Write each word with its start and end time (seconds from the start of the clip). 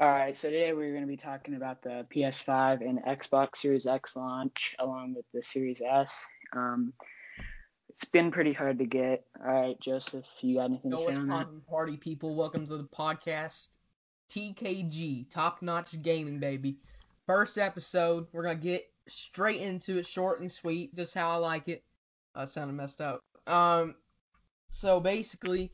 All 0.00 0.08
right, 0.08 0.34
so 0.34 0.48
today 0.48 0.72
we're 0.72 0.92
going 0.92 1.02
to 1.02 1.06
be 1.06 1.18
talking 1.18 1.56
about 1.56 1.82
the 1.82 2.06
PS5 2.10 2.80
and 2.80 3.02
Xbox 3.04 3.56
Series 3.56 3.84
X 3.84 4.16
launch 4.16 4.74
along 4.78 5.12
with 5.12 5.26
the 5.34 5.42
Series 5.42 5.82
S. 5.82 6.24
Um, 6.54 6.94
it's 7.90 8.06
been 8.06 8.30
pretty 8.30 8.54
hard 8.54 8.78
to 8.78 8.86
get. 8.86 9.26
All 9.46 9.52
right, 9.52 9.78
Joseph, 9.78 10.24
you 10.40 10.54
got 10.56 10.70
anything 10.70 10.92
Yo, 10.92 10.96
to 10.96 11.02
say 11.02 11.20
on 11.20 11.28
that? 11.28 11.48
party 11.68 11.98
people? 11.98 12.34
Welcome 12.34 12.66
to 12.68 12.78
the 12.78 12.84
podcast. 12.84 13.68
TNG, 14.30 15.28
top 15.28 15.60
notch 15.60 16.00
gaming, 16.00 16.38
baby. 16.38 16.78
First 17.26 17.58
episode, 17.58 18.26
we're 18.32 18.44
gonna 18.44 18.54
get 18.54 18.90
straight 19.06 19.60
into 19.60 19.98
it, 19.98 20.06
short 20.06 20.40
and 20.40 20.50
sweet, 20.50 20.96
just 20.96 21.12
how 21.12 21.28
I 21.28 21.34
like 21.34 21.68
it. 21.68 21.84
Uh, 22.34 22.46
sounded 22.46 22.72
messed 22.72 23.02
up. 23.02 23.22
Um, 23.46 23.96
so 24.70 24.98
basically, 24.98 25.70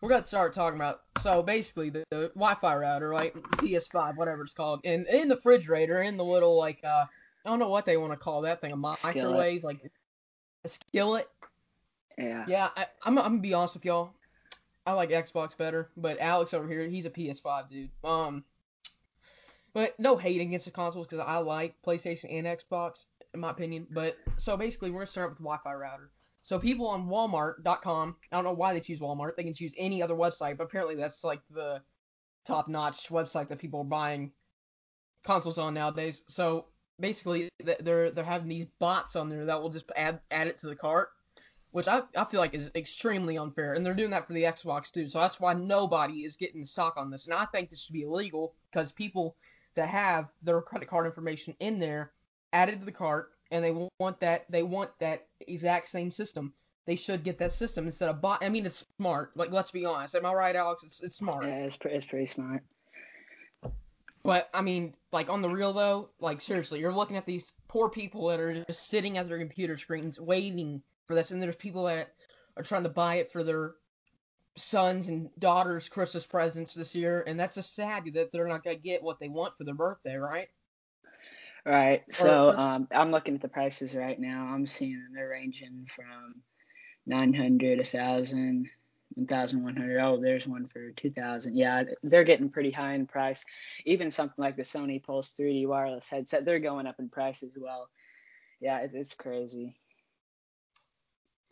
we're 0.00 0.08
gonna 0.08 0.24
start 0.24 0.54
talking 0.54 0.78
about. 0.78 1.02
So 1.20 1.42
basically, 1.42 1.90
the, 1.90 2.04
the 2.10 2.28
Wi-Fi 2.34 2.76
router, 2.76 3.08
right? 3.08 3.34
PS5, 3.34 4.16
whatever 4.16 4.42
it's 4.42 4.54
called, 4.54 4.80
and 4.84 5.06
in 5.06 5.28
the 5.28 5.36
refrigerator, 5.36 6.02
in 6.02 6.16
the 6.16 6.24
little 6.24 6.56
like 6.56 6.78
uh, 6.84 7.04
I 7.44 7.50
don't 7.50 7.58
know 7.58 7.68
what 7.68 7.86
they 7.86 7.96
want 7.96 8.12
to 8.12 8.18
call 8.18 8.42
that 8.42 8.60
thing, 8.60 8.72
a 8.72 8.94
Skillet. 8.94 9.16
microwave, 9.16 9.64
like 9.64 9.90
a 10.64 10.68
skillet. 10.68 11.28
Yeah. 12.16 12.44
Yeah, 12.48 12.68
I, 12.76 12.86
I'm, 13.04 13.18
I'm 13.18 13.24
gonna 13.24 13.38
be 13.38 13.54
honest 13.54 13.74
with 13.74 13.84
y'all. 13.84 14.12
I 14.86 14.92
like 14.92 15.10
Xbox 15.10 15.56
better, 15.56 15.90
but 15.96 16.18
Alex 16.18 16.54
over 16.54 16.68
here, 16.68 16.88
he's 16.88 17.06
a 17.06 17.10
PS5 17.10 17.68
dude. 17.68 17.90
Um, 18.02 18.44
but 19.74 19.98
no 20.00 20.16
hate 20.16 20.40
against 20.40 20.64
the 20.64 20.72
consoles 20.72 21.06
because 21.06 21.24
I 21.26 21.38
like 21.38 21.74
PlayStation 21.86 22.26
and 22.30 22.46
Xbox, 22.46 23.04
in 23.34 23.40
my 23.40 23.50
opinion. 23.50 23.86
But 23.90 24.16
so 24.36 24.56
basically, 24.56 24.90
we're 24.90 25.00
gonna 25.00 25.06
start 25.06 25.30
with 25.30 25.38
the 25.38 25.44
Wi-Fi 25.44 25.74
router. 25.74 26.10
So 26.48 26.58
people 26.58 26.88
on 26.88 27.08
Walmart.com, 27.08 28.16
I 28.32 28.36
don't 28.36 28.44
know 28.44 28.54
why 28.54 28.72
they 28.72 28.80
choose 28.80 29.00
Walmart. 29.00 29.36
They 29.36 29.44
can 29.44 29.52
choose 29.52 29.74
any 29.76 30.02
other 30.02 30.14
website, 30.14 30.56
but 30.56 30.64
apparently 30.64 30.94
that's 30.94 31.22
like 31.22 31.42
the 31.50 31.82
top-notch 32.46 33.10
website 33.10 33.50
that 33.50 33.58
people 33.58 33.80
are 33.80 33.84
buying 33.84 34.32
consoles 35.26 35.58
on 35.58 35.74
nowadays. 35.74 36.24
So 36.26 36.68
basically, 36.98 37.50
they're 37.80 38.10
they're 38.12 38.24
having 38.24 38.48
these 38.48 38.64
bots 38.78 39.14
on 39.14 39.28
there 39.28 39.44
that 39.44 39.60
will 39.60 39.68
just 39.68 39.92
add 39.94 40.20
add 40.30 40.46
it 40.46 40.56
to 40.58 40.68
the 40.68 40.74
cart 40.74 41.10
which 41.72 41.86
I, 41.86 42.00
I 42.16 42.24
feel 42.24 42.40
like 42.40 42.54
is 42.54 42.70
extremely 42.74 43.36
unfair. 43.36 43.74
And 43.74 43.84
they're 43.84 43.92
doing 43.92 44.12
that 44.12 44.26
for 44.26 44.32
the 44.32 44.44
Xbox 44.44 44.90
too. 44.90 45.06
So 45.06 45.20
that's 45.20 45.38
why 45.38 45.52
nobody 45.52 46.24
is 46.24 46.38
getting 46.38 46.64
stock 46.64 46.94
on 46.96 47.10
this. 47.10 47.26
And 47.26 47.34
I 47.34 47.44
think 47.44 47.68
this 47.68 47.84
should 47.84 47.92
be 47.92 48.04
illegal 48.04 48.54
because 48.72 48.90
people 48.90 49.36
that 49.74 49.90
have 49.90 50.30
their 50.42 50.62
credit 50.62 50.88
card 50.88 51.04
information 51.04 51.54
in 51.60 51.78
there 51.78 52.12
added 52.54 52.80
to 52.80 52.86
the 52.86 52.90
cart 52.90 53.32
and 53.50 53.64
they 53.64 53.72
want 53.98 54.20
that 54.20 54.44
they 54.50 54.62
want 54.62 54.90
that 55.00 55.26
exact 55.40 55.88
same 55.88 56.10
system. 56.10 56.52
They 56.86 56.96
should 56.96 57.22
get 57.22 57.38
that 57.38 57.52
system 57.52 57.86
instead 57.86 58.08
of 58.08 58.22
bot. 58.22 58.42
I 58.42 58.48
mean, 58.48 58.64
it's 58.64 58.84
smart. 58.96 59.36
Like, 59.36 59.50
let's 59.50 59.70
be 59.70 59.84
honest. 59.84 60.14
Am 60.14 60.24
I 60.24 60.32
right, 60.32 60.56
Alex? 60.56 60.82
It's 60.84 61.02
it's 61.02 61.16
smart. 61.16 61.44
Yeah, 61.44 61.56
it's, 61.56 61.76
pre- 61.76 61.92
it's 61.92 62.06
pretty 62.06 62.26
smart. 62.26 62.62
But 64.22 64.48
I 64.52 64.62
mean, 64.62 64.94
like 65.12 65.30
on 65.30 65.42
the 65.42 65.48
real 65.48 65.72
though, 65.72 66.10
like 66.20 66.40
seriously, 66.40 66.80
you're 66.80 66.92
looking 66.92 67.16
at 67.16 67.26
these 67.26 67.54
poor 67.68 67.88
people 67.88 68.26
that 68.28 68.40
are 68.40 68.64
just 68.64 68.88
sitting 68.88 69.16
at 69.16 69.28
their 69.28 69.38
computer 69.38 69.76
screens 69.76 70.20
waiting 70.20 70.82
for 71.06 71.14
this, 71.14 71.30
and 71.30 71.40
there's 71.40 71.56
people 71.56 71.84
that 71.84 72.12
are 72.56 72.62
trying 72.62 72.82
to 72.82 72.88
buy 72.88 73.16
it 73.16 73.30
for 73.32 73.42
their 73.42 73.74
sons 74.56 75.08
and 75.08 75.30
daughters' 75.38 75.88
Christmas 75.88 76.26
presents 76.26 76.74
this 76.74 76.94
year, 76.94 77.24
and 77.26 77.38
that's 77.38 77.56
a 77.56 77.62
sad 77.62 78.04
that 78.14 78.32
they're 78.32 78.48
not 78.48 78.64
gonna 78.64 78.76
get 78.76 79.02
what 79.02 79.18
they 79.20 79.28
want 79.28 79.56
for 79.56 79.64
their 79.64 79.74
birthday, 79.74 80.16
right? 80.16 80.48
Right, 81.68 82.02
so 82.10 82.54
um, 82.56 82.88
I'm 82.90 83.10
looking 83.10 83.34
at 83.34 83.42
the 83.42 83.48
prices 83.48 83.94
right 83.94 84.18
now. 84.18 84.46
I'm 84.46 84.66
seeing 84.66 85.04
they're 85.12 85.28
ranging 85.28 85.86
from 85.94 86.36
900, 87.04 87.80
1,000, 87.80 88.70
1,100. 89.16 90.00
Oh, 90.00 90.18
there's 90.18 90.48
one 90.48 90.66
for 90.68 90.92
2,000. 90.92 91.54
Yeah, 91.54 91.84
they're 92.02 92.24
getting 92.24 92.48
pretty 92.48 92.70
high 92.70 92.94
in 92.94 93.06
price. 93.06 93.44
Even 93.84 94.10
something 94.10 94.42
like 94.42 94.56
the 94.56 94.62
Sony 94.62 95.02
Pulse 95.02 95.34
3D 95.38 95.66
wireless 95.66 96.08
headset, 96.08 96.46
they're 96.46 96.58
going 96.58 96.86
up 96.86 96.98
in 97.00 97.10
price 97.10 97.42
as 97.42 97.52
well. 97.60 97.90
Yeah, 98.62 98.78
it's, 98.78 98.94
it's 98.94 99.12
crazy. 99.12 99.76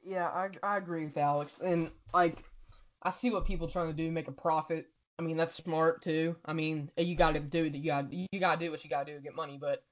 Yeah, 0.03 0.29
I 0.29 0.49
I 0.63 0.79
agree 0.79 1.05
with 1.05 1.19
Alex, 1.19 1.61
and 1.61 1.91
like 2.15 2.43
I 3.03 3.11
see 3.11 3.31
what 3.31 3.45
people 3.45 3.69
trying 3.69 3.89
to 3.89 3.93
do, 3.93 4.11
make 4.11 4.29
a 4.29 4.33
profit. 4.33 4.87
I 5.19 5.23
mean, 5.23 5.37
that's 5.37 5.55
smart 5.55 6.01
too. 6.01 6.37
I 6.47 6.55
mean, 6.55 6.91
you 6.97 7.17
got 7.17 7.35
to 7.35 7.41
do 7.41 7.65
you 7.65 7.85
got 7.85 8.11
you 8.11 8.41
got 8.41 8.59
to 8.59 8.65
do 8.65 8.71
what 8.71 8.83
you 8.83 8.89
got 8.89 9.07
to 9.07 9.13
do 9.13 9.19
to 9.19 9.23
get 9.23 9.35
money, 9.35 9.59
but 9.61 9.83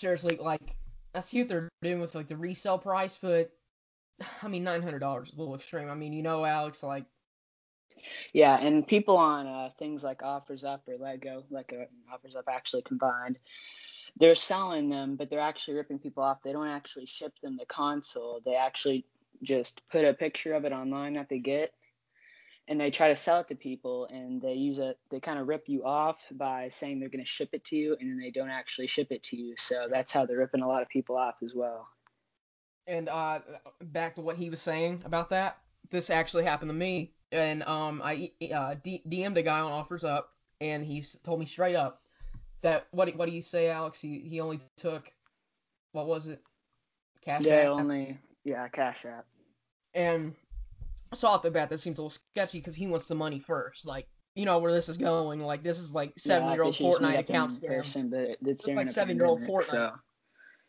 seriously, 0.00 0.36
like 0.40 0.74
I 1.14 1.20
see 1.20 1.40
what 1.40 1.48
they're 1.48 1.68
doing 1.82 2.00
with 2.00 2.14
like 2.14 2.28
the 2.28 2.36
resale 2.36 2.78
price, 2.78 3.18
but 3.20 3.50
I 4.42 4.48
mean, 4.48 4.64
nine 4.64 4.82
hundred 4.82 5.00
dollars 5.00 5.28
is 5.28 5.34
a 5.36 5.38
little 5.38 5.54
extreme. 5.54 5.88
I 5.90 5.94
mean, 5.94 6.12
you 6.12 6.22
know, 6.22 6.44
Alex, 6.44 6.82
like 6.82 7.04
Yeah, 8.32 8.58
and 8.58 8.86
people 8.86 9.16
on 9.16 9.46
uh, 9.46 9.70
things 9.78 10.02
like 10.02 10.22
Offers 10.22 10.64
Up 10.64 10.88
or 10.88 10.94
Letgo, 10.94 11.44
like 11.50 11.72
uh, 11.72 11.84
Offers 12.12 12.34
Up 12.34 12.46
actually 12.48 12.82
combined, 12.82 13.38
they're 14.18 14.34
selling 14.34 14.88
them, 14.88 15.16
but 15.16 15.30
they're 15.30 15.40
actually 15.40 15.76
ripping 15.76 15.98
people 15.98 16.22
off. 16.22 16.42
They 16.42 16.52
don't 16.52 16.68
actually 16.68 17.06
ship 17.06 17.32
them 17.42 17.56
the 17.56 17.66
console. 17.66 18.40
They 18.44 18.54
actually 18.54 19.06
just 19.42 19.80
put 19.90 20.04
a 20.04 20.14
picture 20.14 20.54
of 20.54 20.64
it 20.64 20.72
online 20.72 21.14
that 21.14 21.28
they 21.28 21.38
get, 21.38 21.72
and 22.70 22.80
they 22.80 22.92
try 22.92 23.08
to 23.08 23.16
sell 23.16 23.40
it 23.40 23.48
to 23.48 23.56
people, 23.56 24.06
and 24.10 24.40
they 24.40 24.52
use 24.54 24.78
it. 24.78 24.96
They 25.10 25.18
kind 25.18 25.40
of 25.40 25.48
rip 25.48 25.68
you 25.68 25.84
off 25.84 26.24
by 26.30 26.68
saying 26.68 27.00
they're 27.00 27.08
going 27.08 27.24
to 27.24 27.28
ship 27.28 27.50
it 27.52 27.64
to 27.66 27.76
you, 27.76 27.96
and 27.98 28.08
then 28.08 28.18
they 28.18 28.30
don't 28.30 28.48
actually 28.48 28.86
ship 28.86 29.08
it 29.10 29.24
to 29.24 29.36
you. 29.36 29.56
So 29.58 29.88
that's 29.90 30.12
how 30.12 30.24
they're 30.24 30.38
ripping 30.38 30.62
a 30.62 30.68
lot 30.68 30.80
of 30.80 30.88
people 30.88 31.16
off 31.16 31.34
as 31.44 31.52
well. 31.52 31.88
And 32.86 33.08
uh, 33.08 33.40
back 33.82 34.14
to 34.14 34.20
what 34.20 34.36
he 34.36 34.50
was 34.50 34.62
saying 34.62 35.02
about 35.04 35.30
that, 35.30 35.58
this 35.90 36.10
actually 36.10 36.44
happened 36.44 36.70
to 36.70 36.74
me. 36.74 37.10
And 37.32 37.64
um, 37.64 38.00
I 38.04 38.30
uh, 38.54 38.76
D- 38.82 39.02
DM'd 39.08 39.36
a 39.36 39.42
guy 39.42 39.58
on 39.60 39.72
Offers 39.72 40.04
Up, 40.04 40.30
and 40.60 40.84
he 40.84 41.04
told 41.24 41.40
me 41.40 41.46
straight 41.46 41.76
up 41.76 42.00
that 42.62 42.86
what 42.92 43.14
what 43.16 43.28
do 43.28 43.34
you 43.34 43.42
say, 43.42 43.68
Alex? 43.68 44.00
He 44.00 44.20
he 44.20 44.40
only 44.40 44.60
took 44.76 45.12
what 45.92 46.06
was 46.06 46.28
it, 46.28 46.40
cash 47.20 47.42
They 47.44 47.62
App? 47.62 47.68
only, 47.68 48.18
yeah, 48.44 48.68
Cash 48.68 49.04
App. 49.06 49.26
And 49.94 50.34
so 51.14 51.28
off 51.28 51.42
the 51.42 51.50
bat, 51.50 51.70
that 51.70 51.78
seems 51.78 51.98
a 51.98 52.02
little 52.02 52.18
sketchy 52.34 52.58
because 52.58 52.74
he 52.74 52.86
wants 52.86 53.08
the 53.08 53.14
money 53.14 53.40
first. 53.40 53.86
Like 53.86 54.06
you 54.34 54.44
know 54.44 54.58
where 54.58 54.72
this 54.72 54.88
is 54.88 54.96
going. 54.96 55.40
Like 55.40 55.62
this 55.62 55.78
is 55.78 55.92
like 55.92 56.12
seven-year-old 56.18 56.74
they 56.74 56.76
should 56.76 56.86
just 56.86 57.00
meet 57.00 57.08
Fortnite 57.10 57.18
account 57.18 57.50
scams. 57.52 57.68
person, 57.68 58.10
but 58.10 58.36
it's 58.46 58.66
like 58.66 58.88
seven-year-old 58.88 59.42
Fortnite. 59.42 59.64
so. 59.64 59.92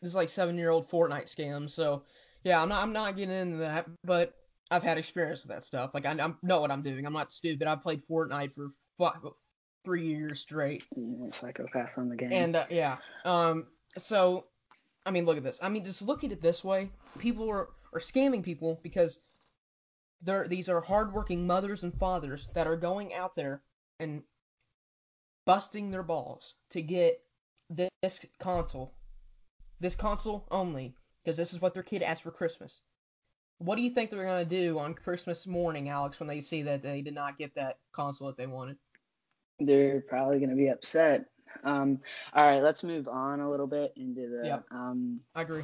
This 0.02 0.10
is 0.10 0.16
like 0.16 0.28
seven 0.28 0.58
year 0.58 0.70
old 0.70 0.90
Fortnite 0.90 1.32
scam. 1.32 1.70
So 1.70 2.02
yeah, 2.42 2.60
I'm 2.60 2.68
not 2.68 2.82
I'm 2.82 2.92
not 2.92 3.16
getting 3.16 3.34
into 3.34 3.58
that, 3.58 3.86
but 4.04 4.34
I've 4.70 4.82
had 4.82 4.98
experience 4.98 5.44
with 5.44 5.52
that 5.52 5.62
stuff. 5.62 5.92
Like 5.94 6.04
I, 6.04 6.10
I 6.12 6.32
know 6.42 6.60
what 6.60 6.72
I'm 6.72 6.82
doing. 6.82 7.06
I'm 7.06 7.12
not 7.12 7.30
stupid. 7.30 7.68
I've 7.68 7.82
played 7.82 8.02
Fortnite 8.10 8.52
for 8.54 8.72
five, 8.98 9.20
three 9.84 10.08
years 10.08 10.40
straight. 10.40 10.82
Yeah, 10.96 11.30
psychopath 11.30 11.96
on 11.98 12.08
the 12.08 12.16
game. 12.16 12.32
And 12.32 12.56
uh, 12.56 12.66
yeah, 12.68 12.96
um, 13.24 13.68
so 13.96 14.46
I 15.06 15.12
mean, 15.12 15.24
look 15.24 15.36
at 15.36 15.44
this. 15.44 15.60
I 15.62 15.68
mean, 15.68 15.84
just 15.84 16.02
look 16.02 16.24
at 16.24 16.32
it 16.32 16.42
this 16.42 16.64
way: 16.64 16.90
people 17.18 17.48
are 17.48 17.68
are 17.94 18.00
scamming 18.00 18.42
people 18.42 18.80
because 18.82 19.20
they're 20.22 20.48
these 20.48 20.68
are 20.68 20.80
hardworking 20.80 21.46
mothers 21.46 21.82
and 21.82 21.94
fathers 21.94 22.48
that 22.54 22.66
are 22.66 22.76
going 22.76 23.14
out 23.14 23.34
there 23.34 23.62
and 24.00 24.22
busting 25.46 25.90
their 25.90 26.02
balls 26.02 26.54
to 26.70 26.82
get 26.82 27.20
this 28.02 28.24
console, 28.38 28.92
this 29.80 29.94
console 29.94 30.46
only, 30.50 30.94
because 31.22 31.36
this 31.36 31.52
is 31.52 31.60
what 31.60 31.74
their 31.74 31.82
kid 31.82 32.02
asked 32.02 32.22
for 32.22 32.30
Christmas. 32.30 32.82
What 33.58 33.76
do 33.76 33.82
you 33.82 33.90
think 33.90 34.10
they're 34.10 34.24
gonna 34.24 34.44
do 34.44 34.78
on 34.78 34.94
Christmas 34.94 35.46
morning, 35.46 35.88
Alex, 35.88 36.20
when 36.20 36.28
they 36.28 36.40
see 36.40 36.62
that 36.62 36.82
they 36.82 37.02
did 37.02 37.14
not 37.14 37.38
get 37.38 37.54
that 37.54 37.78
console 37.92 38.26
that 38.28 38.36
they 38.36 38.46
wanted? 38.46 38.76
They're 39.58 40.00
probably 40.00 40.38
going 40.38 40.50
to 40.50 40.56
be 40.56 40.68
upset. 40.68 41.26
Um, 41.64 42.00
all 42.34 42.44
right, 42.44 42.62
let's 42.62 42.82
move 42.82 43.08
on 43.08 43.40
a 43.40 43.50
little 43.50 43.66
bit 43.66 43.92
into 43.96 44.28
the 44.28 44.46
Yep. 44.46 44.64
um, 44.70 45.16
I 45.34 45.42
agree. 45.42 45.62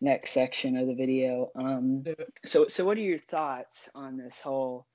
next 0.00 0.30
section 0.30 0.76
of 0.76 0.86
the 0.86 0.94
video. 0.94 1.50
Um, 1.54 2.04
so, 2.44 2.66
so 2.68 2.84
what 2.84 2.96
are 2.96 3.02
your 3.02 3.18
thoughts 3.18 3.88
on 3.94 4.16
this 4.16 4.40
whole 4.40 4.86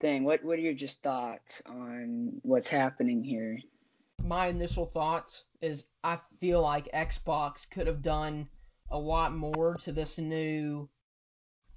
thing? 0.00 0.24
What 0.24 0.44
What 0.44 0.58
are 0.58 0.62
your 0.62 0.74
just 0.74 1.02
thoughts 1.02 1.62
on 1.66 2.40
what's 2.42 2.68
happening 2.68 3.22
here? 3.24 3.58
my 4.22 4.48
initial 4.48 4.84
thoughts 4.84 5.44
is 5.62 5.84
I 6.04 6.18
feel 6.40 6.60
like 6.60 6.92
Xbox 6.92 7.68
could 7.70 7.86
have 7.86 8.02
done 8.02 8.48
a 8.90 8.98
lot 8.98 9.34
more 9.34 9.76
to 9.76 9.92
this 9.92 10.18
new 10.18 10.88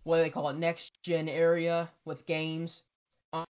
what 0.03 0.17
do 0.17 0.23
they 0.23 0.29
call 0.29 0.49
it 0.49 0.57
next 0.57 1.01
gen 1.01 1.29
area 1.29 1.89
with 2.03 2.25
games. 2.25 2.83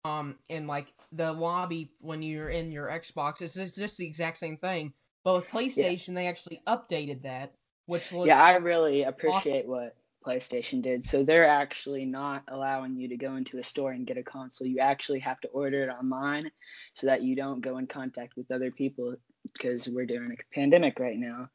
Um 0.04 0.36
and 0.50 0.68
like 0.68 0.94
the 1.12 1.32
lobby 1.32 1.92
when 2.00 2.22
you're 2.22 2.50
in 2.50 2.72
your 2.72 2.88
Xbox 2.88 3.42
it's 3.42 3.56
just, 3.56 3.76
just 3.76 3.98
the 3.98 4.08
exact 4.08 4.38
same 4.38 4.58
thing. 4.58 4.94
But 5.24 5.36
with 5.36 5.48
PlayStation 5.48 6.16
they 6.16 6.28
actually 6.28 6.62
updated 6.68 7.24
that, 7.24 7.54
which 7.86 8.12
looks 8.12 8.28
Yeah, 8.28 8.42
I 8.42 8.56
really 8.56 9.04
appreciate 9.04 9.68
what 9.68 9.96
PlayStation 10.26 10.82
did. 10.82 11.06
So 11.06 11.24
they're 11.24 11.48
actually 11.48 12.06
not 12.06 12.44
allowing 12.48 12.96
you 12.96 13.08
to 13.10 13.18
go 13.18 13.36
into 13.36 13.58
a 13.58 13.64
store 13.64 13.92
and 13.92 14.06
get 14.06 14.18
a 14.18 14.24
console. 14.24 14.68
You 14.68 14.80
actually 14.80 15.20
have 15.20 15.40
to 15.42 15.48
order 15.50 15.84
it 15.84 15.90
online 15.90 16.52
so 16.94 17.08
that 17.08 17.24
you 17.24 17.36
don't 17.36 17.62
go 17.62 17.78
in 17.78 17.88
contact 17.88 18.34
with 18.36 18.52
other 18.52 18.72
people 18.72 19.16
because 19.54 19.88
we're 19.88 20.06
doing 20.06 20.32
a 20.32 20.56
pandemic 20.56 21.00
right 21.00 21.18
now. 21.18 21.50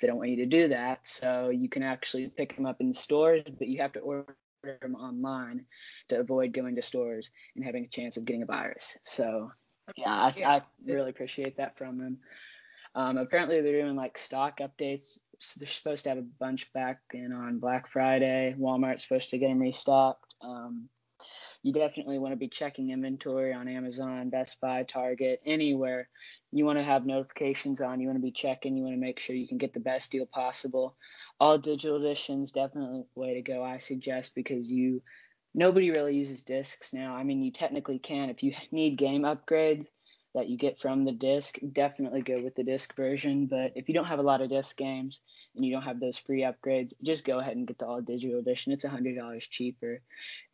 They 0.00 0.08
don't 0.08 0.16
want 0.16 0.30
you 0.30 0.36
to 0.36 0.46
do 0.46 0.68
that. 0.68 1.00
So 1.06 1.50
you 1.50 1.68
can 1.68 1.82
actually 1.82 2.28
pick 2.28 2.56
them 2.56 2.66
up 2.66 2.80
in 2.80 2.94
stores, 2.94 3.42
but 3.42 3.68
you 3.68 3.80
have 3.82 3.92
to 3.92 4.00
order 4.00 4.36
them 4.66 4.94
online 4.94 5.64
to 6.08 6.18
avoid 6.18 6.52
going 6.52 6.76
to 6.76 6.82
stores 6.82 7.30
and 7.54 7.64
having 7.64 7.84
a 7.84 7.88
chance 7.88 8.16
of 8.16 8.24
getting 8.24 8.42
a 8.42 8.46
virus. 8.46 8.96
So 9.04 9.50
Yeah, 9.96 10.12
I, 10.12 10.34
Yeah, 10.36 10.50
I 10.50 10.62
really 10.84 11.10
appreciate 11.10 11.56
that 11.56 11.78
from 11.78 11.98
them. 11.98 12.18
Um, 12.94 13.18
apparently 13.18 13.60
they're 13.60 13.82
doing 13.82 13.96
like 13.96 14.18
stock 14.18 14.58
updates. 14.58 15.18
So 15.38 15.60
they're 15.60 15.68
supposed 15.68 16.04
to 16.04 16.08
have 16.08 16.18
a 16.18 16.22
bunch 16.22 16.72
back 16.72 17.00
in 17.12 17.32
on 17.32 17.58
Black 17.58 17.86
Friday. 17.86 18.54
Walmart's 18.58 19.02
supposed 19.02 19.30
to 19.30 19.38
get 19.38 19.48
them 19.48 19.60
restocked. 19.60 20.34
Um, 20.40 20.88
you 21.66 21.72
definitely 21.72 22.20
want 22.20 22.30
to 22.30 22.36
be 22.36 22.46
checking 22.46 22.90
inventory 22.90 23.52
on 23.52 23.66
Amazon, 23.66 24.30
Best 24.30 24.60
Buy, 24.60 24.84
Target, 24.84 25.40
anywhere. 25.44 26.08
You 26.52 26.64
want 26.64 26.78
to 26.78 26.84
have 26.84 27.04
notifications 27.04 27.80
on. 27.80 27.98
You 27.98 28.06
want 28.06 28.18
to 28.18 28.22
be 28.22 28.30
checking. 28.30 28.76
You 28.76 28.84
want 28.84 28.94
to 28.94 29.00
make 29.00 29.18
sure 29.18 29.34
you 29.34 29.48
can 29.48 29.58
get 29.58 29.74
the 29.74 29.80
best 29.80 30.12
deal 30.12 30.26
possible. 30.26 30.94
All 31.40 31.58
digital 31.58 31.96
editions 31.96 32.52
definitely 32.52 33.02
way 33.16 33.34
to 33.34 33.42
go. 33.42 33.64
I 33.64 33.78
suggest 33.78 34.36
because 34.36 34.70
you 34.70 35.02
nobody 35.56 35.90
really 35.90 36.14
uses 36.14 36.44
discs 36.44 36.92
now. 36.92 37.16
I 37.16 37.24
mean, 37.24 37.42
you 37.42 37.50
technically 37.50 37.98
can 37.98 38.30
if 38.30 38.44
you 38.44 38.54
need 38.70 38.96
game 38.96 39.22
upgrades 39.22 39.88
that 40.36 40.50
you 40.50 40.58
get 40.58 40.78
from 40.78 41.04
the 41.04 41.12
disc. 41.12 41.58
Definitely 41.72 42.20
go 42.20 42.42
with 42.42 42.54
the 42.54 42.62
disc 42.62 42.94
version. 42.94 43.46
But 43.46 43.72
if 43.74 43.88
you 43.88 43.94
don't 43.94 44.04
have 44.04 44.18
a 44.18 44.22
lot 44.22 44.42
of 44.42 44.50
disc 44.50 44.76
games 44.76 45.18
and 45.54 45.64
you 45.64 45.72
don't 45.72 45.82
have 45.82 45.98
those 45.98 46.18
free 46.18 46.42
upgrades, 46.42 46.92
just 47.02 47.24
go 47.24 47.38
ahead 47.38 47.56
and 47.56 47.66
get 47.66 47.78
the 47.78 47.86
all 47.86 48.02
digital 48.02 48.38
edition. 48.38 48.72
It's 48.72 48.84
a 48.84 48.88
hundred 48.90 49.16
dollars 49.16 49.48
cheaper, 49.48 50.02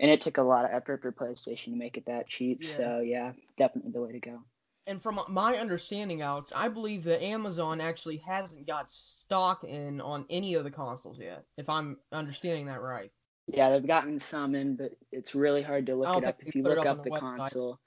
and 0.00 0.11
it 0.11 0.20
took 0.20 0.38
a 0.38 0.43
lot 0.43 0.64
of 0.64 0.70
effort 0.70 1.02
for 1.02 1.12
PlayStation 1.12 1.67
to 1.67 1.76
make 1.76 1.96
it 1.96 2.06
that 2.06 2.29
cheap. 2.29 2.61
Yeah. 2.62 2.69
So 2.69 3.00
yeah, 3.00 3.32
definitely 3.58 3.90
the 3.90 4.00
way 4.00 4.12
to 4.12 4.20
go. 4.20 4.38
And 4.87 5.02
from 5.02 5.20
my 5.29 5.56
understanding, 5.56 6.23
Alex, 6.23 6.52
I 6.55 6.69
believe 6.69 7.05
that 7.05 7.23
Amazon 7.23 7.81
actually 7.81 8.17
hasn't 8.17 8.67
got 8.67 8.90
stock 8.90 9.64
in 9.64 10.00
on 10.00 10.26
any 10.31 10.55
of 10.55 10.64
the 10.64 10.70
consoles 10.70 11.19
yet. 11.20 11.44
If 11.56 11.69
I'm 11.69 11.99
understanding 12.12 12.67
that 12.67 12.81
right. 12.81 13.11
Yeah, 13.49 13.70
they've 13.70 13.87
gotten 13.87 14.19
some 14.19 14.55
in, 14.55 14.76
but 14.76 14.93
it's 15.11 15.34
really 15.34 15.62
hard 15.62 15.87
to 15.87 15.96
look 15.96 16.17
it 16.19 16.25
up. 16.25 16.37
If 16.44 16.55
you 16.55 16.62
look 16.62 16.79
up 16.79 16.87
up 16.87 17.05
the 17.05 17.11
the 17.11 17.19
console, 17.19 17.81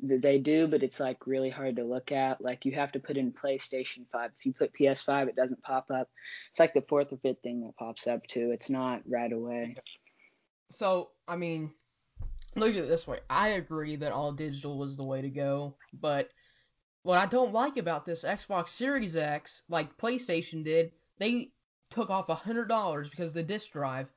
they 0.00 0.38
do, 0.38 0.66
but 0.68 0.82
it's 0.82 1.00
like 1.00 1.26
really 1.26 1.50
hard 1.50 1.76
to 1.76 1.84
look 1.84 2.12
at. 2.12 2.40
Like 2.40 2.64
you 2.64 2.72
have 2.72 2.92
to 2.92 3.00
put 3.00 3.16
in 3.16 3.32
PlayStation 3.32 4.06
5. 4.12 4.30
If 4.36 4.46
you 4.46 4.52
put 4.52 4.72
PS5, 4.72 5.28
it 5.28 5.36
doesn't 5.36 5.62
pop 5.62 5.90
up. 5.90 6.08
It's 6.50 6.60
like 6.60 6.74
the 6.74 6.84
fourth 6.88 7.12
or 7.12 7.18
fifth 7.18 7.42
thing 7.42 7.62
that 7.62 7.76
pops 7.76 8.06
up 8.06 8.26
too. 8.26 8.50
It's 8.52 8.70
not 8.70 9.02
right 9.08 9.32
away. 9.32 9.76
So, 10.70 11.10
I 11.26 11.36
mean, 11.36 11.72
look 12.54 12.70
at 12.70 12.76
it 12.76 12.88
this 12.88 13.06
way. 13.06 13.18
I 13.28 13.50
agree 13.50 13.96
that 13.96 14.12
all 14.12 14.32
digital 14.32 14.78
was 14.78 14.96
the 14.96 15.04
way 15.04 15.22
to 15.22 15.30
go, 15.30 15.76
but 15.92 16.28
what 17.02 17.18
I 17.18 17.26
don't 17.26 17.52
like 17.52 17.76
about 17.76 18.04
this 18.04 18.24
Xbox 18.24 18.68
Series 18.68 19.16
X, 19.16 19.62
like 19.68 19.96
PlayStation 19.96 20.64
did, 20.64 20.92
they 21.18 21.50
took 21.90 22.10
off 22.10 22.28
a 22.28 22.34
hundred 22.34 22.68
dollars 22.68 23.08
because 23.08 23.32
the 23.32 23.42
disk 23.42 23.72
drive, 23.72 24.08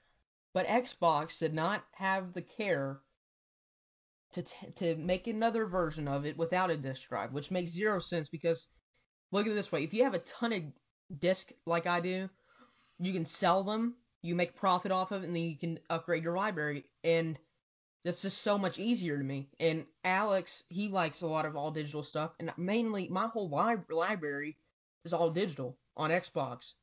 but 0.53 0.67
Xbox 0.67 1.39
did 1.39 1.53
not 1.53 1.83
have 1.93 2.33
the 2.33 2.41
care 2.41 2.99
to 4.33 4.43
t- 4.43 4.71
to 4.77 4.95
make 4.95 5.27
another 5.27 5.65
version 5.65 6.07
of 6.07 6.25
it 6.25 6.37
without 6.37 6.71
a 6.71 6.77
disk 6.77 7.09
drive, 7.09 7.33
which 7.33 7.51
makes 7.51 7.71
zero 7.71 7.99
sense 7.99 8.29
because 8.29 8.67
look 9.31 9.45
at 9.45 9.51
it 9.51 9.55
this 9.55 9.71
way: 9.71 9.83
if 9.83 9.93
you 9.93 10.03
have 10.03 10.13
a 10.13 10.19
ton 10.19 10.53
of 10.53 10.63
disk 11.19 11.51
like 11.65 11.87
I 11.87 11.99
do, 11.99 12.29
you 12.99 13.13
can 13.13 13.25
sell 13.25 13.63
them, 13.63 13.95
you 14.21 14.35
make 14.35 14.55
profit 14.55 14.91
off 14.91 15.11
of 15.11 15.23
it, 15.23 15.27
and 15.27 15.35
then 15.35 15.43
you 15.43 15.57
can 15.57 15.79
upgrade 15.89 16.23
your 16.23 16.35
library, 16.37 16.85
and 17.03 17.37
that's 18.03 18.21
just 18.21 18.41
so 18.41 18.57
much 18.57 18.79
easier 18.79 19.17
to 19.17 19.23
me. 19.23 19.49
And 19.59 19.85
Alex, 20.03 20.63
he 20.69 20.87
likes 20.87 21.21
a 21.21 21.27
lot 21.27 21.45
of 21.45 21.55
all 21.55 21.71
digital 21.71 22.03
stuff, 22.03 22.31
and 22.39 22.51
mainly 22.57 23.07
my 23.09 23.27
whole 23.27 23.49
lib- 23.49 23.91
library 23.91 24.57
is 25.05 25.13
all 25.13 25.29
digital 25.29 25.77
on 25.97 26.09
Xbox. 26.09 26.73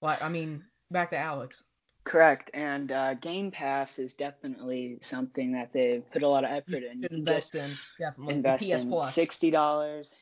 Like, 0.00 0.22
I 0.22 0.28
mean, 0.28 0.64
back 0.90 1.10
to 1.10 1.18
Alex. 1.18 1.62
Correct. 2.08 2.50
And 2.54 2.90
uh, 2.90 3.14
Game 3.14 3.50
Pass 3.50 3.98
is 3.98 4.14
definitely 4.14 4.98
something 5.02 5.52
that 5.52 5.74
they've 5.74 6.02
put 6.10 6.22
a 6.22 6.28
lot 6.28 6.42
of 6.42 6.50
effort 6.50 6.82
in. 6.82 7.02
You 7.02 7.02
should 7.02 7.10
can 7.10 7.18
invest 7.18 7.54
in 7.54 7.70
definitely 7.98 8.34
invest 8.34 8.64
PS 8.64 8.82
in 8.82 8.88
Plus. 8.88 9.14
sixty 9.14 9.50
dollars 9.50 10.14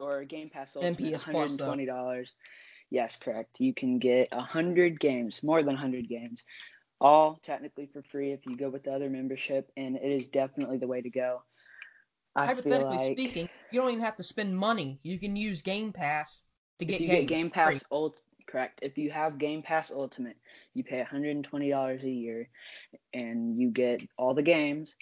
or 0.00 0.24
Game 0.24 0.50
Pass 0.50 0.74
Ultimate, 0.74 0.96
PS 0.96 1.22
hundred 1.22 1.38
Plus, 1.38 1.50
and 1.50 1.60
though. 1.60 1.66
twenty 1.66 1.86
dollars. 1.86 2.34
Yes, 2.90 3.16
correct. 3.16 3.60
You 3.60 3.72
can 3.72 4.00
get 4.00 4.28
a 4.32 4.40
hundred 4.40 4.98
games, 4.98 5.44
more 5.44 5.62
than 5.62 5.76
hundred 5.76 6.08
games, 6.08 6.42
all 7.00 7.38
technically 7.44 7.86
for 7.92 8.02
free 8.02 8.32
if 8.32 8.44
you 8.44 8.56
go 8.56 8.68
with 8.68 8.82
the 8.82 8.92
other 8.92 9.08
membership, 9.08 9.70
and 9.76 9.94
it 9.94 10.10
is 10.10 10.26
definitely 10.26 10.78
the 10.78 10.88
way 10.88 11.02
to 11.02 11.10
go. 11.10 11.42
I 12.34 12.46
feel 12.48 12.56
Hypothetically 12.56 12.96
like 12.96 13.12
speaking, 13.12 13.48
you 13.70 13.80
don't 13.80 13.90
even 13.90 14.02
have 14.02 14.16
to 14.16 14.24
spend 14.24 14.56
money. 14.56 14.98
You 15.04 15.16
can 15.20 15.36
use 15.36 15.62
Game 15.62 15.92
Pass 15.92 16.42
to 16.80 16.84
get 16.84 16.96
if 16.96 17.00
you 17.00 17.06
games. 17.06 17.28
get 17.28 17.34
Game. 17.36 17.50
Pass 17.50 17.84
Ult, 17.92 18.22
correct. 18.48 18.80
If 18.82 18.98
you 18.98 19.10
have 19.10 19.38
Game 19.38 19.62
Pass 19.62 19.90
Ultimate, 19.90 20.36
you 20.74 20.82
pay 20.82 20.98
one 20.98 21.06
hundred 21.06 21.36
and 21.36 21.44
twenty 21.44 21.70
dollars 21.70 22.02
a 22.02 22.10
year, 22.10 22.48
and 23.12 23.58
you 23.60 23.70
get 23.70 24.02
all 24.16 24.34
the 24.34 24.42
games. 24.42 24.96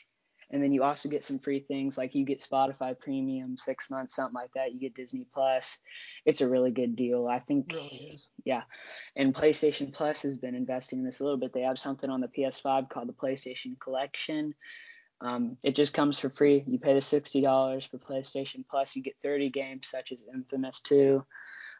And 0.51 0.63
then 0.63 0.73
you 0.73 0.85
also 0.85 1.09
get 1.09 1.25
some 1.25 1.41
free 1.41 1.59
things 1.59 1.99
like 1.99 2.15
you 2.15 2.25
get 2.25 2.41
Spotify 2.41 2.97
Premium 2.97 3.57
six 3.57 3.91
months, 3.91 4.15
something 4.15 4.35
like 4.35 4.53
that. 4.55 4.73
You 4.73 4.79
get 4.79 4.95
Disney 4.95 5.27
Plus. 5.35 5.79
It's 6.25 6.41
a 6.41 6.49
really 6.49 6.71
good 6.71 6.95
deal. 6.95 7.27
I 7.27 7.41
think 7.41 7.73
really 7.73 8.13
is. 8.15 8.29
Yeah. 8.45 8.63
And 9.17 9.35
PlayStation 9.35 9.93
Plus 9.93 10.23
has 10.23 10.37
been 10.37 10.55
investing 10.55 11.01
in 11.01 11.05
this 11.05 11.19
a 11.19 11.25
little 11.25 11.39
bit. 11.39 11.53
They 11.53 11.63
have 11.63 11.81
something 11.81 12.09
on 12.09 12.21
the 12.21 12.29
PS5 12.29 12.89
called 12.89 13.09
the 13.09 13.13
PlayStation 13.13 13.79
Collection. 13.81 14.55
Um, 15.21 15.57
it 15.65 15.75
just 15.75 15.93
comes 15.93 16.19
for 16.19 16.31
free. 16.31 16.63
You 16.67 16.79
pay 16.79 16.95
the 16.95 17.01
sixty 17.01 17.41
dollars 17.41 17.85
for 17.87 17.99
PlayStation 17.99 18.65
Plus. 18.69 18.95
You 18.95 19.03
get 19.03 19.17
thirty 19.23 19.51
games 19.51 19.89
such 19.89 20.13
as 20.13 20.23
Infamous 20.33 20.81
2. 20.83 21.25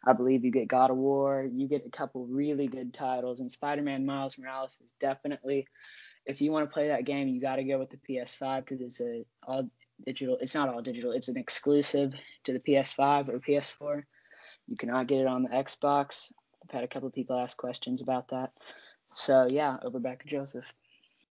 I 0.05 0.13
believe 0.13 0.45
you 0.45 0.51
get 0.51 0.67
God 0.67 0.91
of 0.91 0.97
War. 0.97 1.47
You 1.51 1.67
get 1.67 1.85
a 1.85 1.89
couple 1.89 2.25
really 2.25 2.67
good 2.67 2.93
titles, 2.93 3.39
and 3.39 3.51
Spider-Man 3.51 4.05
Miles 4.05 4.37
Morales 4.37 4.77
is 4.83 4.93
definitely. 4.99 5.67
If 6.25 6.41
you 6.41 6.51
want 6.51 6.69
to 6.69 6.73
play 6.73 6.89
that 6.89 7.05
game, 7.05 7.29
you 7.29 7.39
got 7.39 7.55
to 7.55 7.63
go 7.63 7.79
with 7.79 7.89
the 7.89 7.97
PS5 7.97 8.65
because 8.65 8.81
it's 8.81 8.99
a 9.01 9.25
all 9.47 9.69
digital. 10.05 10.37
It's 10.41 10.53
not 10.53 10.69
all 10.69 10.81
digital. 10.81 11.11
It's 11.11 11.29
an 11.29 11.37
exclusive 11.37 12.13
to 12.43 12.53
the 12.53 12.59
PS5 12.59 13.29
or 13.29 13.39
PS4. 13.39 14.03
You 14.67 14.75
cannot 14.75 15.07
get 15.07 15.21
it 15.21 15.27
on 15.27 15.43
the 15.43 15.49
Xbox. 15.49 16.31
I've 16.63 16.71
had 16.71 16.83
a 16.83 16.87
couple 16.87 17.07
of 17.07 17.13
people 17.15 17.39
ask 17.39 17.55
questions 17.55 18.01
about 18.01 18.29
that. 18.29 18.51
So 19.13 19.47
yeah, 19.49 19.77
over 19.83 19.99
back 19.99 20.21
to 20.21 20.27
Joseph. 20.27 20.65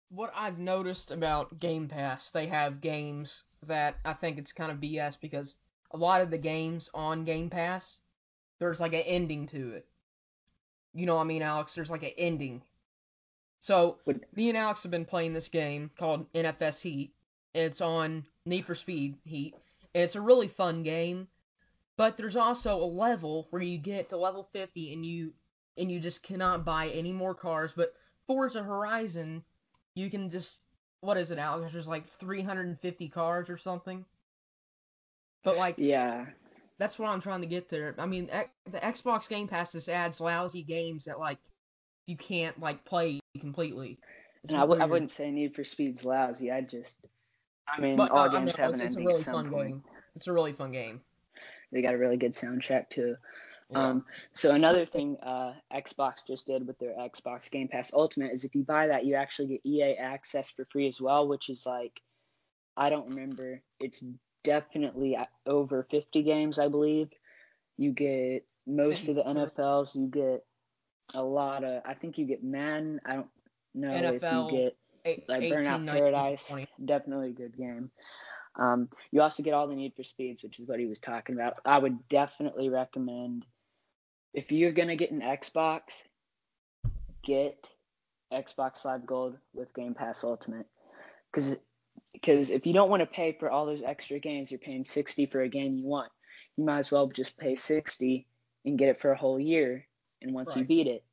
What 0.10 0.32
I've 0.36 0.60
noticed 0.60 1.12
about 1.12 1.58
Game 1.60 1.88
Pass, 1.88 2.32
they 2.32 2.48
have 2.48 2.82
games 2.82 3.46
that 3.66 3.96
I 4.04 4.14
think 4.14 4.38
it's 4.38 4.52
kind 4.52 4.72
of 4.72 4.80
BS 4.80 5.18
because 5.20 5.56
a 5.92 5.98
lot 5.98 6.22
of 6.22 6.30
the 6.30 6.38
games 6.38 6.90
on 6.94 7.24
Game 7.24 7.50
Pass, 7.50 8.00
there's 8.62 8.80
like 8.80 8.94
an 8.94 9.02
ending 9.02 9.48
to 9.48 9.72
it. 9.72 9.88
You 10.94 11.08
know 11.08 11.16
what 11.16 11.24
I 11.24 11.26
mean, 11.26 11.42
Alex? 11.42 11.74
There's 11.74 11.90
like 11.90 12.04
an 12.04 12.12
ending. 12.16 12.62
So 13.60 13.98
me 14.36 14.50
and 14.50 14.58
Alex 14.58 14.84
have 14.84 14.92
been 14.92 15.04
playing 15.04 15.34
this 15.34 15.50
game 15.50 15.90
called 15.98 16.32
NFS 16.34 16.80
Heat. 16.80 17.12
It's 17.56 17.82
on 17.82 18.24
Need 18.46 18.66
for 18.66 18.76
Speed 18.76 19.18
Heat. 19.24 19.56
And 19.96 20.04
it's 20.04 20.16
a 20.16 20.22
really 20.22 20.48
fun 20.48 20.84
game. 20.84 21.28
But 21.98 22.18
there's 22.18 22.36
also 22.36 22.76
a 22.76 22.86
level 22.86 23.48
where 23.50 23.64
you 23.64 23.80
get 23.80 24.10
to 24.10 24.18
level 24.18 24.44
50 24.44 24.94
and 24.94 25.04
you 25.04 25.34
and 25.78 25.92
you 25.92 26.00
just 26.00 26.22
cannot 26.22 26.64
buy 26.64 26.90
any 26.90 27.14
more 27.14 27.34
cars. 27.34 27.74
But 27.76 27.96
Forza 28.28 28.62
Horizon, 28.62 29.44
you 29.96 30.12
can 30.12 30.30
just 30.30 30.62
what 31.00 31.18
is 31.18 31.32
it, 31.32 31.40
Alex? 31.40 31.74
There's 31.74 31.88
like 31.88 32.08
350 32.08 33.10
cars 33.10 33.50
or 33.50 33.58
something. 33.58 34.06
But 35.44 35.58
like 35.58 35.76
Yeah, 35.80 36.28
that's 36.82 36.98
what 36.98 37.10
I'm 37.10 37.22
trying 37.22 37.42
to 37.42 37.48
get 37.48 37.70
there. 37.70 37.94
I 38.00 38.08
mean, 38.08 38.26
the 38.72 38.80
Xbox 38.80 39.30
Game 39.30 39.48
Pass 39.48 39.74
just 39.74 39.88
adds 39.88 40.20
lousy 40.20 40.64
games 40.64 41.06
that 41.06 41.20
like 41.20 41.38
you 42.08 42.18
can't 42.18 42.60
like 42.60 42.84
play 42.86 43.20
completely. 43.40 44.00
It's 44.44 44.52
and 44.52 44.60
I 44.60 44.64
w- 44.66 44.82
I 44.82 44.86
wouldn't 44.86 45.12
say 45.12 45.30
Need 45.30 45.54
for 45.54 45.64
Speed's 45.64 46.04
lousy. 46.04 46.52
I 46.52 46.62
just, 46.62 46.98
I 47.68 47.80
mean, 47.80 47.98
But 47.98 48.10
all 48.10 48.18
uh, 48.18 48.22
I 48.24 48.34
know 48.34 48.40
games 48.40 48.56
have 48.56 48.72
it's, 48.72 48.80
an 48.80 48.88
it's 48.88 48.96
a 48.96 49.00
really 49.00 49.22
fun 49.22 49.52
point. 49.52 49.68
game. 49.70 49.84
It's 50.16 50.26
a 50.26 50.34
really 50.34 50.54
fun 50.54 50.72
game. 50.72 51.02
They 51.72 51.84
got 51.84 51.94
a 51.94 52.00
really 52.00 52.18
good 52.18 52.34
soundtrack 52.34 52.90
too. 52.90 53.16
Yeah. 53.70 53.90
Um, 53.90 54.06
so 54.34 54.56
another 54.56 54.88
thing 54.88 55.18
uh, 55.22 55.54
Xbox 55.72 56.26
just 56.26 56.48
did 56.48 56.66
with 56.66 56.80
their 56.80 56.96
Xbox 56.96 57.52
Game 57.52 57.68
Pass 57.68 57.94
Ultimate 57.94 58.32
is 58.32 58.44
if 58.44 58.56
you 58.56 58.64
buy 58.64 58.88
that, 58.88 59.06
you 59.06 59.14
actually 59.14 59.50
get 59.50 59.62
EA 59.66 59.98
access 59.98 60.50
for 60.50 60.66
free 60.66 60.88
as 60.88 61.00
well, 61.00 61.28
which 61.28 61.48
is 61.48 61.64
like, 61.64 62.02
I 62.76 62.90
don't 62.90 63.10
remember. 63.10 63.62
It's 63.80 64.04
definitely 64.44 65.16
uh, 65.16 65.26
over 65.46 65.88
50 65.90 66.24
games, 66.24 66.60
I 66.60 66.68
believe. 66.68 67.10
You 67.78 67.92
get 67.92 68.46
most 68.68 69.08
of 69.08 69.16
the 69.16 69.24
NFLs. 69.24 69.96
You 69.96 70.08
get 70.08 70.46
a 71.14 71.24
lot 71.24 71.64
of. 71.64 71.82
I 71.86 71.94
think 71.94 72.18
you 72.18 72.26
get 72.26 72.44
Madden. 72.44 73.02
I 73.06 73.14
don't 73.14 73.28
know 73.74 73.92
if 73.92 74.22
you 74.22 74.48
get 74.52 74.78
Eight, 75.06 75.28
like 75.28 75.44
18, 75.44 75.54
Burnout 75.54 75.84
19, 75.84 75.88
Paradise. 75.88 76.48
20. 76.48 76.68
Definitely 76.86 77.30
a 77.30 77.34
good 77.34 77.58
game. 77.58 77.92
Um, 78.56 78.90
you 79.12 79.22
also 79.22 79.44
get 79.44 79.54
all 79.54 79.68
the 79.68 79.76
Need 79.76 79.94
for 79.96 80.04
Speeds, 80.04 80.44
which 80.44 80.60
is 80.60 80.68
what 80.68 80.80
he 80.80 80.86
was 80.86 81.00
talking 81.00 81.36
about. 81.36 81.56
I 81.66 81.78
would 81.78 82.08
definitely 82.10 82.70
recommend 82.70 83.46
if 84.34 84.52
you're 84.52 84.72
gonna 84.72 84.96
get 84.96 85.12
an 85.12 85.22
Xbox, 85.22 86.04
get 87.24 87.70
Xbox 88.32 88.84
Live 88.86 89.06
Gold 89.06 89.38
with 89.54 89.74
Game 89.74 89.94
Pass 89.94 90.24
Ultimate, 90.24 90.68
because 91.32 91.56
because 92.22 92.50
if 92.50 92.66
you 92.66 92.74
don't 92.74 92.90
want 92.90 93.02
to 93.02 93.08
pay 93.08 93.32
for 93.34 93.50
all 93.50 93.66
those 93.66 93.82
extra 93.82 94.20
games, 94.20 94.52
you're 94.52 94.60
paying 94.60 94.86
60 94.86 95.26
for 95.26 95.42
a 95.42 95.50
game 95.50 95.76
you 95.76 95.86
want. 95.86 96.12
You 96.56 96.64
might 96.64 96.80
as 96.80 96.92
well 96.92 97.08
just 97.08 97.38
pay 97.38 97.56
60 97.56 98.28
and 98.66 98.78
get 98.78 98.90
it 98.90 99.00
for 99.00 99.12
a 99.12 99.18
whole 99.18 99.40
year. 99.40 99.88
And 100.22 100.34
once 100.34 100.56
you 100.56 100.64
beat 100.64 100.88
it, 100.88 101.04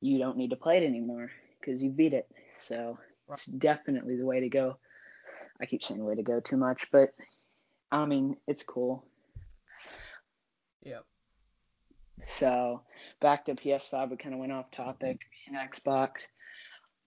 you 0.00 0.18
don't 0.18 0.38
need 0.38 0.50
to 0.50 0.56
play 0.56 0.78
it 0.78 0.86
anymore 0.86 1.30
because 1.60 1.82
you 1.82 1.90
beat 1.90 2.14
it. 2.14 2.30
So 2.58 2.98
Right. 3.26 3.34
it's 3.34 3.44
definitely 3.44 4.16
the 4.16 4.24
way 4.24 4.40
to 4.40 4.48
go. 4.48 4.78
I 5.60 5.66
keep 5.66 5.82
saying 5.82 6.00
the 6.00 6.06
way 6.06 6.14
to 6.14 6.22
go 6.22 6.40
too 6.40 6.56
much, 6.56 6.90
but 6.90 7.10
I 7.92 8.06
mean, 8.06 8.36
it's 8.46 8.62
cool. 8.62 9.04
Yep. 10.82 11.04
So 12.24 12.82
back 13.20 13.44
to 13.46 13.54
PS5, 13.54 14.10
we 14.10 14.16
kind 14.16 14.34
of 14.34 14.40
went 14.40 14.52
off 14.52 14.70
topic. 14.70 15.20
And 15.46 15.56
Xbox, 15.56 16.26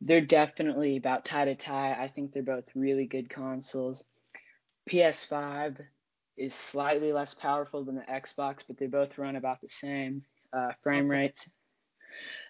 they're 0.01 0.21
definitely 0.21 0.97
about 0.97 1.25
tie 1.25 1.45
to 1.45 1.55
tie. 1.55 1.93
I 1.93 2.07
think 2.07 2.33
they're 2.33 2.43
both 2.43 2.75
really 2.75 3.05
good 3.05 3.29
consoles. 3.29 4.03
PS5 4.89 5.77
is 6.37 6.55
slightly 6.55 7.13
less 7.13 7.35
powerful 7.35 7.83
than 7.83 7.95
the 7.95 8.01
Xbox, 8.01 8.61
but 8.67 8.77
they 8.77 8.87
both 8.87 9.17
run 9.19 9.35
about 9.35 9.61
the 9.61 9.69
same 9.69 10.23
uh, 10.51 10.71
frame 10.81 11.07
rates. 11.07 11.47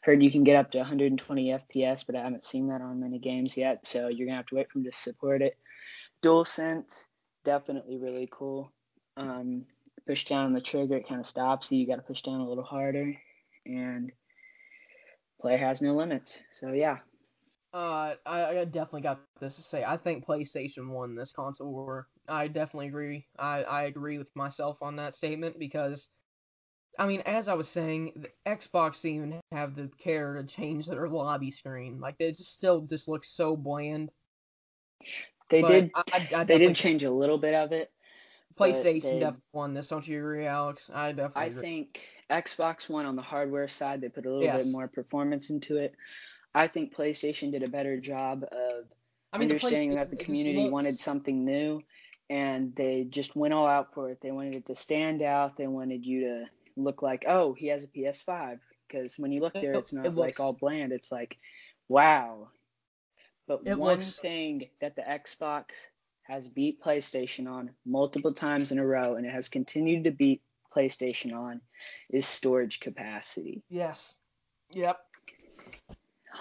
Heard 0.02 0.24
you 0.24 0.32
can 0.32 0.44
get 0.44 0.56
up 0.56 0.72
to 0.72 0.80
120 0.80 1.50
FPS, 1.50 2.06
but 2.06 2.16
I 2.16 2.24
haven't 2.24 2.46
seen 2.46 2.70
that 2.70 2.82
on 2.82 3.02
many 3.02 3.20
games 3.20 3.58
yet, 3.58 3.86
so 3.86 4.08
you're 4.08 4.26
gonna 4.28 4.38
have 4.38 4.48
to 4.48 4.56
wait 4.56 4.72
for 4.72 4.80
them 4.80 4.90
to 4.90 4.98
support 4.98 5.42
it. 5.42 5.58
DualSense, 6.24 7.04
definitely 7.44 7.98
really 7.98 8.30
cool. 8.32 8.72
Um, 9.18 9.66
push 10.08 10.26
down 10.26 10.46
on 10.46 10.54
the 10.54 10.62
trigger, 10.62 10.98
it 10.98 11.08
kind 11.08 11.20
of 11.20 11.28
stops 11.28 11.72
you. 11.72 11.80
You 11.80 11.88
got 11.88 11.98
to 11.98 12.02
push 12.02 12.22
down 12.22 12.40
a 12.40 12.48
little 12.48 12.64
harder, 12.64 13.14
and 13.66 14.12
play 15.40 15.58
has 15.58 15.82
no 15.82 15.96
limits. 15.96 16.40
So 16.54 16.72
yeah. 16.72 17.00
Uh, 17.74 18.16
I, 18.26 18.46
I 18.60 18.66
definitely 18.66 19.02
got 19.02 19.20
this 19.40 19.56
to 19.56 19.62
say. 19.62 19.84
I 19.84 19.98
think 19.98 20.26
PlayStation 20.26 20.90
won 20.90 21.16
this 21.16 21.32
console 21.32 21.72
war. 21.74 22.08
I 22.28 22.48
definitely 22.48 22.88
agree. 22.88 23.26
I, 23.38 23.64
I 23.64 23.84
agree 23.84 24.18
with 24.18 24.28
myself 24.36 24.78
on 24.82 24.96
that 24.98 25.16
statement 25.16 25.58
because, 25.58 26.10
I 27.00 27.08
mean, 27.08 27.22
as 27.22 27.48
I 27.48 27.54
was 27.54 27.70
saying, 27.70 28.14
the 28.18 28.30
Xbox 28.50 29.02
didn't 29.02 29.18
even 29.18 29.40
have 29.54 29.76
the 29.76 29.90
care 29.98 30.34
to 30.36 30.44
change 30.44 30.88
their 30.88 31.08
lobby 31.08 31.52
screen. 31.52 32.00
Like, 32.00 32.16
it 32.20 32.32
just 32.38 32.54
still 32.54 32.82
just 32.82 33.08
looks 33.08 33.30
so 33.30 33.56
bland. 33.56 34.12
They 35.50 35.62
But 35.62 35.72
did. 35.72 35.92
I- 35.96 36.28
I- 36.36 36.44
they 36.44 36.58
did 36.60 36.76
change 36.76 37.04
a 37.04 37.12
little 37.12 37.38
bit 37.38 37.54
of 37.54 37.72
it. 37.72 37.92
PlayStation 38.60 39.02
they- 39.04 39.20
definitely 39.20 39.42
won 39.54 39.74
this. 39.74 39.88
Don't 39.88 40.08
you 40.08 40.20
agree, 40.20 40.46
Alex? 40.46 40.90
I 40.94 41.12
definitely 41.14 41.44
I 41.44 41.50
agree. 41.50 41.62
think 41.62 42.08
Xbox 42.30 42.90
won 42.90 43.06
on 43.06 43.16
the 43.16 43.22
hardware 43.22 43.68
side, 43.68 44.02
they 44.02 44.10
put 44.10 44.26
a 44.26 44.30
little 44.30 44.46
Yes. 44.46 44.64
bit 44.64 44.68
more 44.68 44.88
performance 44.88 45.50
into 45.50 45.78
it. 45.78 45.96
I 46.54 46.68
think 46.68 46.96
PlayStation 46.96 47.52
did 47.52 47.64
a 47.64 47.68
better 47.70 48.00
job 48.00 48.44
of 48.44 48.86
I 49.34 49.38
mean, 49.38 49.48
the 49.48 49.56
understanding 49.56 49.96
that 49.96 50.10
the 50.10 50.18
community 50.18 50.58
looks- 50.64 50.72
wanted 50.72 51.00
something 51.00 51.46
new, 51.46 51.82
and 52.30 52.76
they 52.76 53.06
just 53.06 53.36
went 53.36 53.54
all 53.54 53.68
out 53.68 53.94
for 53.94 54.10
it. 54.10 54.20
They 54.22 54.32
wanted 54.32 54.56
it 54.56 54.66
to 54.68 54.76
stand 54.76 55.22
out. 55.22 55.56
They 55.58 55.68
wanted 55.68 56.06
you 56.06 56.22
to 56.22 56.46
look 56.76 57.02
like, 57.02 57.26
oh, 57.28 57.54
he 57.54 57.68
has 57.68 57.84
a 57.84 57.88
PS5. 57.88 58.60
Because 58.88 59.18
when 59.18 59.32
you 59.32 59.40
look 59.40 59.54
there, 59.54 59.72
it's 59.74 59.94
not 59.94 60.06
it 60.06 60.16
like 60.16 60.40
all 60.42 60.52
bland. 60.54 60.92
It's 60.92 61.12
like, 61.12 61.38
wow. 61.88 62.50
But 63.48 63.62
It 63.66 63.78
one 63.78 63.96
looks- 64.00 64.20
thing 64.20 64.70
that 64.82 64.96
the 64.98 65.02
Xbox 65.02 65.88
has 66.24 66.48
beat 66.48 66.82
PlayStation 66.82 67.50
on 67.50 67.74
multiple 67.86 68.34
times 68.34 68.72
in 68.72 68.80
a 68.80 68.86
row, 68.86 69.16
and 69.16 69.26
it 69.26 69.32
has 69.32 69.48
continued 69.50 70.04
to 70.06 70.12
beat 70.12 70.42
PlayStation 70.76 71.34
on, 71.34 71.62
is 72.10 72.26
storage 72.26 72.80
capacity. 72.82 73.64
Yes. 73.70 74.16
Yep. 74.74 75.00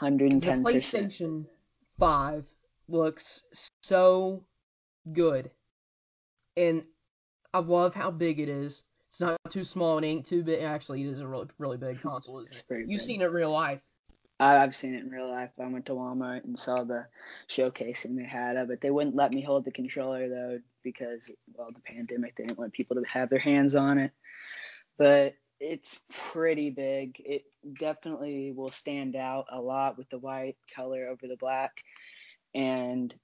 110%. 0.00 0.40
The 0.40 0.72
PlayStation 0.72 1.46
5 1.98 2.44
looks 2.88 3.42
so 3.82 4.44
good. 5.12 5.50
And 6.56 6.84
I 7.52 7.58
love 7.60 7.94
how 7.94 8.10
big 8.10 8.40
it 8.40 8.48
is. 8.48 8.84
It's 9.08 9.20
not 9.20 9.36
too 9.50 9.64
small, 9.64 9.98
it 9.98 10.04
ain't 10.04 10.26
too 10.26 10.42
big. 10.42 10.62
Actually, 10.62 11.02
it 11.04 11.10
is 11.10 11.20
a 11.20 11.26
really, 11.26 11.48
really 11.58 11.76
big 11.76 12.00
console, 12.02 12.40
isn't 12.40 12.52
It's 12.52 12.60
it? 12.70 12.88
You've 12.88 13.00
big. 13.00 13.00
seen 13.00 13.22
it 13.22 13.26
in 13.26 13.32
real 13.32 13.50
life. 13.52 13.82
I've 14.38 14.74
seen 14.74 14.94
it 14.94 15.02
in 15.04 15.10
real 15.10 15.28
life. 15.30 15.50
I 15.60 15.66
went 15.66 15.84
to 15.86 15.92
Walmart 15.92 16.44
and 16.44 16.58
saw 16.58 16.82
the 16.82 17.04
showcasing 17.48 18.16
they 18.16 18.24
had 18.24 18.56
of 18.56 18.70
it. 18.70 18.80
They 18.80 18.90
wouldn't 18.90 19.14
let 19.14 19.32
me 19.32 19.42
hold 19.42 19.66
the 19.66 19.70
controller 19.70 20.28
though 20.30 20.60
because 20.82 21.30
well 21.54 21.68
the 21.74 21.80
pandemic 21.80 22.36
they 22.36 22.44
didn't 22.44 22.58
want 22.58 22.72
people 22.72 22.96
to 22.96 23.02
have 23.06 23.28
their 23.28 23.38
hands 23.38 23.74
on 23.74 23.98
it. 23.98 24.12
But 24.96 25.34
it's 25.60 26.00
pretty 26.10 26.70
big. 26.70 27.20
It 27.24 27.44
definitely 27.78 28.52
will 28.52 28.70
stand 28.70 29.14
out 29.14 29.46
a 29.50 29.60
lot 29.60 29.98
with 29.98 30.08
the 30.08 30.18
white 30.18 30.56
color 30.74 31.08
over 31.08 31.28
the 31.28 31.36
black. 31.36 31.82
And 32.54 33.14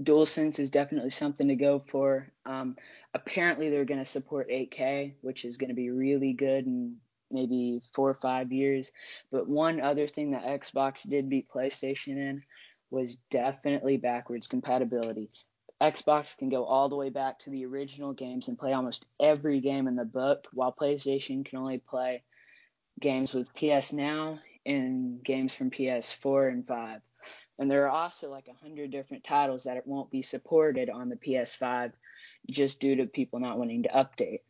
DualSense 0.00 0.58
is 0.58 0.70
definitely 0.70 1.10
something 1.10 1.48
to 1.48 1.56
go 1.56 1.80
for. 1.80 2.30
Um, 2.44 2.76
apparently 3.14 3.70
they're 3.70 3.86
going 3.86 3.98
to 3.98 4.06
support 4.06 4.50
8K, 4.50 5.14
which 5.22 5.44
is 5.44 5.56
going 5.56 5.70
to 5.70 5.74
be 5.74 5.90
really 5.90 6.34
good 6.34 6.66
in 6.66 6.96
maybe 7.30 7.80
four 7.94 8.10
or 8.10 8.18
five 8.20 8.52
years. 8.52 8.92
But 9.32 9.48
one 9.48 9.80
other 9.80 10.06
thing 10.06 10.32
that 10.32 10.44
Xbox 10.44 11.08
did 11.08 11.28
beat 11.28 11.48
PlayStation 11.48 12.16
in 12.16 12.42
was 12.90 13.16
definitely 13.30 13.96
backwards 13.96 14.46
compatibility. 14.46 15.30
Xbox 15.80 16.36
can 16.36 16.48
go 16.48 16.64
all 16.64 16.88
the 16.88 16.96
way 16.96 17.10
back 17.10 17.38
to 17.40 17.50
the 17.50 17.64
original 17.66 18.12
games 18.12 18.48
and 18.48 18.58
play 18.58 18.72
almost 18.72 19.06
every 19.20 19.60
game 19.60 19.86
in 19.86 19.94
the 19.94 20.04
book, 20.04 20.46
while 20.52 20.72
PlayStation 20.72 21.44
can 21.44 21.58
only 21.58 21.78
play 21.78 22.22
games 23.00 23.32
with 23.32 23.54
PS 23.54 23.92
Now 23.92 24.40
and 24.66 25.22
games 25.22 25.54
from 25.54 25.70
PS4 25.70 26.52
and 26.52 26.66
5. 26.66 27.00
And 27.58 27.70
there 27.70 27.86
are 27.86 27.90
also 27.90 28.30
like 28.30 28.48
a 28.48 28.64
hundred 28.64 28.90
different 28.90 29.24
titles 29.24 29.64
that 29.64 29.76
it 29.76 29.86
won't 29.86 30.10
be 30.10 30.22
supported 30.22 30.90
on 30.90 31.08
the 31.08 31.16
PS5 31.16 31.92
just 32.50 32.80
due 32.80 32.96
to 32.96 33.06
people 33.06 33.40
not 33.40 33.58
wanting 33.58 33.84
to 33.84 33.88
update. 33.88 34.40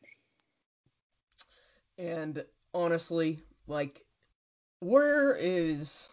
And 1.98 2.44
honestly, 2.72 3.40
like, 3.66 4.04
where 4.80 5.34
is 5.34 6.08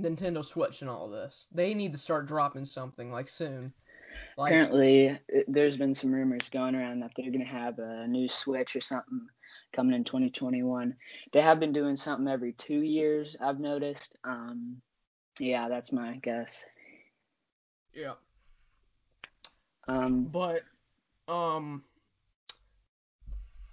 Nintendo 0.00 0.44
Switch 0.44 0.82
all 0.82 1.08
this? 1.08 1.46
They 1.52 1.74
need 1.74 1.92
to 1.92 1.98
start 1.98 2.26
dropping 2.26 2.66
something, 2.66 3.10
like, 3.10 3.28
soon. 3.28 3.72
Like, 4.36 4.50
Apparently, 4.50 5.18
there's 5.48 5.76
been 5.76 5.94
some 5.94 6.12
rumors 6.12 6.48
going 6.48 6.74
around 6.74 7.00
that 7.00 7.12
they're 7.16 7.30
going 7.30 7.40
to 7.40 7.44
have 7.46 7.78
a 7.78 8.06
new 8.06 8.28
Switch 8.28 8.76
or 8.76 8.80
something 8.80 9.28
coming 9.72 9.94
in 9.94 10.04
2021. 10.04 10.94
They 11.32 11.40
have 11.40 11.60
been 11.60 11.72
doing 11.72 11.96
something 11.96 12.28
every 12.28 12.52
two 12.52 12.80
years, 12.82 13.36
I've 13.40 13.60
noticed. 13.60 14.16
Um, 14.24 14.80
yeah, 15.38 15.68
that's 15.68 15.92
my 15.92 16.16
guess. 16.16 16.64
yeah. 17.94 18.14
Um, 19.88 20.24
But 20.24 20.62
um 21.28 21.82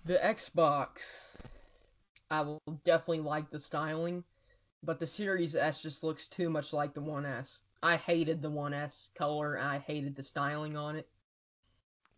the 0.05 0.15
Xbox 0.23 1.35
I 2.29 2.41
will 2.41 2.61
definitely 2.83 3.21
like 3.21 3.49
the 3.49 3.59
styling, 3.59 4.23
but 4.83 4.99
the 4.99 5.07
Series 5.07 5.55
S 5.55 5.81
just 5.81 6.03
looks 6.03 6.27
too 6.27 6.49
much 6.49 6.73
like 6.73 6.93
the 6.93 7.01
1S. 7.01 7.59
I 7.83 7.97
hated 7.97 8.41
the 8.41 8.49
1S 8.49 9.09
color, 9.15 9.59
I 9.59 9.77
hated 9.79 10.15
the 10.15 10.23
styling 10.23 10.75
on 10.77 10.95
it. 10.95 11.07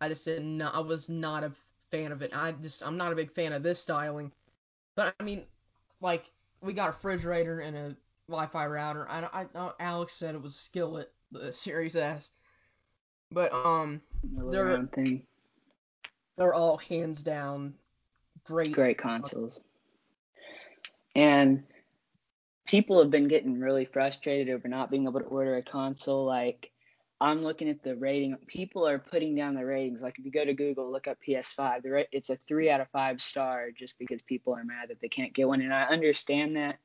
I 0.02 0.08
just 0.08 0.24
didn't 0.26 0.58
know, 0.58 0.70
I 0.74 0.80
was 0.80 1.10
not 1.10 1.44
a 1.44 1.52
fan 1.92 2.12
of 2.12 2.22
it. 2.22 2.32
I 2.34 2.52
just 2.54 2.82
I'm 2.86 2.98
not 2.98 3.12
a 3.12 3.16
big 3.16 3.32
fan 3.32 3.52
of 3.54 3.64
this 3.64 3.82
styling. 3.82 4.32
But 4.96 5.14
I 5.20 5.24
mean 5.24 5.44
like 6.02 6.26
we 6.62 6.74
got 6.74 6.90
a 6.90 6.92
refrigerator 6.92 7.60
and 7.60 7.76
a 7.76 7.96
Wi-Fi 8.28 8.68
router. 8.68 9.08
I, 9.10 9.22
I, 9.34 9.46
I 9.56 9.72
Alex 9.80 10.14
said 10.14 10.36
it 10.36 10.42
was 10.42 10.56
Skillet, 10.56 11.12
the 11.32 11.52
Series 11.52 11.96
S. 11.96 12.32
But 13.32 13.52
um 13.54 14.02
They're- 14.24 14.88
thing. 14.94 15.24
they're 16.38 16.54
all 16.54 16.78
hands 16.78 17.22
down 17.22 17.74
great. 18.46 18.72
Great 18.72 18.98
consoles. 18.98 19.62
And 21.16 21.64
people 22.70 23.00
have 23.00 23.10
been 23.10 23.28
getting 23.28 23.60
really 23.60 23.86
frustrated 23.86 24.54
over 24.54 24.68
not 24.68 24.92
being 24.92 25.06
able 25.06 25.20
to 25.20 25.26
order 25.26 25.58
a 25.58 25.64
console. 25.64 26.24
Like, 26.26 26.70
I'm 27.20 27.42
looking 27.44 27.68
at 27.68 27.82
the 27.82 27.96
rating. 27.96 28.36
People 28.48 28.88
are 28.88 29.00
putting 29.00 29.36
down 29.36 29.56
the 29.56 29.66
ratings. 29.66 30.04
Like, 30.04 30.20
if 30.20 30.26
you 30.26 30.32
go 30.32 30.46
to 30.46 30.54
Google, 30.54 30.92
look 30.92 31.08
up 31.08 31.18
PS5, 31.28 31.82
the 31.82 31.90
ra- 31.90 32.04
it's 32.12 32.30
a 32.30 32.36
three 32.36 32.70
out 32.70 32.80
of 32.80 32.88
five 32.90 33.22
star 33.22 33.72
just 33.72 33.98
because 33.98 34.22
people 34.22 34.54
are 34.54 34.64
mad 34.64 34.90
that 34.90 35.02
they 35.02 35.10
can't 35.10 35.34
get 35.34 35.48
one. 35.48 35.62
And 35.62 35.74
I 35.74 35.86
understand 35.86 36.56
that. 36.58 36.78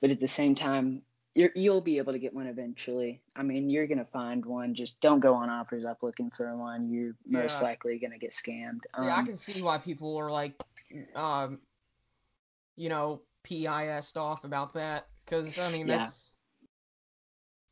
But 0.00 0.10
at 0.10 0.20
the 0.20 0.28
same 0.28 0.54
time, 0.54 1.02
you're, 1.34 1.50
you'll 1.54 1.82
be 1.82 1.98
able 1.98 2.14
to 2.14 2.18
get 2.18 2.32
one 2.32 2.46
eventually. 2.46 3.20
I 3.36 3.42
mean, 3.42 3.68
you're 3.68 3.86
going 3.86 3.98
to 3.98 4.06
find 4.06 4.44
one. 4.44 4.74
Just 4.74 5.00
don't 5.00 5.20
go 5.20 5.34
on 5.34 5.50
offers 5.50 5.84
up 5.84 5.98
looking 6.02 6.30
for 6.30 6.56
one. 6.56 6.90
You're 6.90 7.14
most 7.26 7.60
Yeah. 7.60 7.68
likely 7.68 7.98
going 7.98 8.12
to 8.12 8.18
get 8.18 8.32
scammed. 8.32 8.80
Yeah, 9.04 9.14
I 9.16 9.18
Um, 9.18 9.26
can 9.26 9.36
see 9.36 9.60
why 9.60 9.78
people 9.78 10.16
are 10.16 10.30
like, 10.30 10.54
um, 11.14 11.58
you 12.76 12.88
know, 12.88 13.20
PIS'd 13.44 14.16
off 14.16 14.44
about 14.44 14.74
that. 14.74 15.08
Because, 15.24 15.58
I 15.58 15.70
mean, 15.70 15.86
Yeah. 15.88 15.98
that's. 15.98 16.32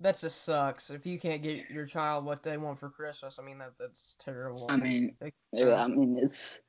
That 0.01 0.19
just 0.19 0.43
sucks. 0.45 0.91
If 0.91 1.07
you 1.07 1.19
can't 1.19 1.43
get 1.43 1.71
your 1.71 1.87
child 1.87 2.27
what 2.27 2.43
they 2.43 2.59
want 2.59 2.79
for 2.79 2.91
Christmas, 2.91 3.39
I 3.39 3.43
mean 3.43 3.57
that 3.59 3.79
that's 3.79 4.17
terrible. 4.19 4.67
I 4.69 4.77
mean, 4.77 5.17
I 5.23 5.89
mean 5.89 6.19
it's. 6.19 6.61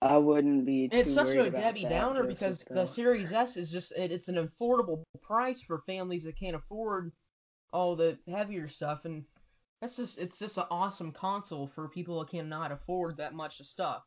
I 0.00 0.16
wouldn't 0.16 0.64
be 0.64 0.88
too 0.88 0.98
it's 0.98 1.12
such 1.12 1.36
a 1.36 1.50
Debbie 1.50 1.84
Downer 1.84 2.24
because 2.24 2.64
though. 2.68 2.82
the 2.82 2.86
Series 2.86 3.32
S 3.32 3.56
is 3.56 3.70
just 3.70 3.92
it, 3.98 4.12
it's 4.12 4.28
an 4.28 4.36
affordable 4.36 5.02
price 5.22 5.60
for 5.60 5.78
families 5.86 6.22
that 6.24 6.38
can't 6.38 6.56
afford 6.56 7.12
all 7.72 7.96
the 7.96 8.18
heavier 8.28 8.68
stuff, 8.68 9.04
and 9.04 9.24
that's 9.80 9.96
just 9.96 10.18
it's 10.18 10.38
just 10.38 10.58
an 10.58 10.64
awesome 10.70 11.10
console 11.10 11.66
for 11.66 11.88
people 11.88 12.20
that 12.20 12.30
cannot 12.30 12.70
afford 12.70 13.16
that 13.16 13.34
much 13.34 13.60
of 13.60 13.66
stuff. 13.66 14.02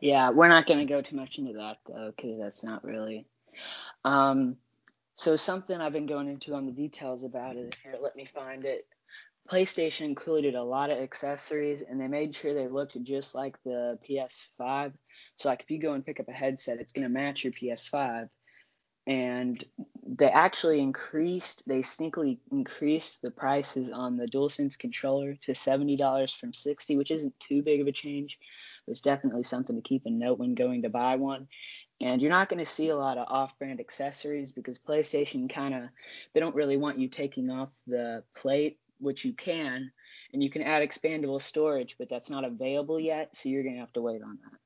Yeah, 0.00 0.30
we're 0.30 0.48
not 0.48 0.66
going 0.66 0.80
to 0.80 0.92
go 0.92 1.00
too 1.00 1.16
much 1.16 1.38
into 1.38 1.54
that 1.54 1.78
though, 1.86 2.12
because 2.14 2.38
that's 2.38 2.64
not 2.64 2.84
really. 2.84 3.26
Um, 4.04 4.56
so 5.16 5.36
something 5.36 5.80
I've 5.80 5.92
been 5.92 6.06
going 6.06 6.28
into 6.28 6.54
on 6.54 6.66
the 6.66 6.72
details 6.72 7.22
about 7.22 7.56
it 7.56 7.76
here. 7.82 7.96
Let 8.00 8.16
me 8.16 8.26
find 8.34 8.64
it. 8.64 8.86
PlayStation 9.50 10.06
included 10.06 10.54
a 10.54 10.62
lot 10.62 10.90
of 10.90 10.98
accessories 10.98 11.82
and 11.82 12.00
they 12.00 12.08
made 12.08 12.34
sure 12.34 12.54
they 12.54 12.68
looked 12.68 13.00
just 13.02 13.34
like 13.34 13.56
the 13.64 13.98
PS5. 14.08 14.92
So 15.38 15.48
like 15.48 15.62
if 15.62 15.70
you 15.70 15.78
go 15.78 15.94
and 15.94 16.04
pick 16.04 16.20
up 16.20 16.28
a 16.28 16.32
headset, 16.32 16.78
it's 16.78 16.92
going 16.92 17.04
to 17.04 17.08
match 17.08 17.44
your 17.44 17.52
PS5. 17.52 18.28
And 19.06 19.62
they 20.04 20.28
actually 20.28 20.80
increased, 20.80 21.62
they 21.66 21.80
sneakily 21.80 22.38
increased 22.50 23.22
the 23.22 23.30
prices 23.30 23.90
on 23.90 24.16
the 24.16 24.26
DualSense 24.26 24.78
controller 24.78 25.34
to 25.42 25.52
$70 25.52 26.36
from 26.36 26.52
60, 26.52 26.96
which 26.96 27.10
isn't 27.10 27.38
too 27.38 27.62
big 27.62 27.80
of 27.80 27.86
a 27.86 27.92
change. 27.92 28.38
It's 28.88 29.00
definitely 29.00 29.44
something 29.44 29.76
to 29.76 29.82
keep 29.82 30.06
in 30.06 30.18
note 30.18 30.38
when 30.38 30.54
going 30.54 30.82
to 30.82 30.88
buy 30.88 31.16
one. 31.16 31.46
And 32.00 32.20
you're 32.20 32.30
not 32.30 32.48
going 32.48 32.64
to 32.64 32.70
see 32.70 32.88
a 32.88 32.96
lot 32.96 33.16
of 33.16 33.28
off-brand 33.28 33.78
accessories 33.78 34.50
because 34.50 34.78
PlayStation 34.78 35.48
kind 35.48 35.74
of 35.74 35.82
they 36.34 36.40
don't 36.40 36.56
really 36.56 36.76
want 36.76 36.98
you 36.98 37.08
taking 37.08 37.48
off 37.48 37.70
the 37.86 38.24
plate 38.34 38.78
which 39.02 39.24
you 39.24 39.32
can, 39.32 39.90
and 40.32 40.42
you 40.42 40.48
can 40.48 40.62
add 40.62 40.88
expandable 40.88 41.42
storage, 41.42 41.96
but 41.98 42.08
that's 42.08 42.30
not 42.30 42.44
available 42.44 42.98
yet, 42.98 43.34
so 43.34 43.48
you're 43.48 43.64
going 43.64 43.74
to 43.74 43.80
have 43.80 43.92
to 43.92 44.00
wait 44.00 44.22
on 44.22 44.38
that. 44.42 44.58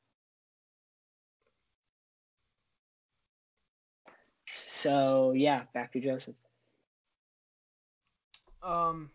So, 4.76 5.33
yeah, 5.33 5.62
back 5.73 5.92
to 5.95 6.00
Joseph. 6.00 6.35
Um, 8.62 9.11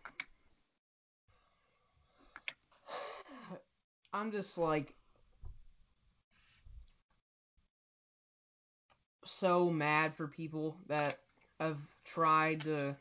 I'm 4.12 4.32
just 4.32 4.58
like 4.58 4.92
so 9.24 9.70
mad 9.70 10.16
for 10.16 10.26
people 10.26 10.76
that 10.88 11.20
have 11.60 11.78
tried 12.04 12.62
to 12.62 12.96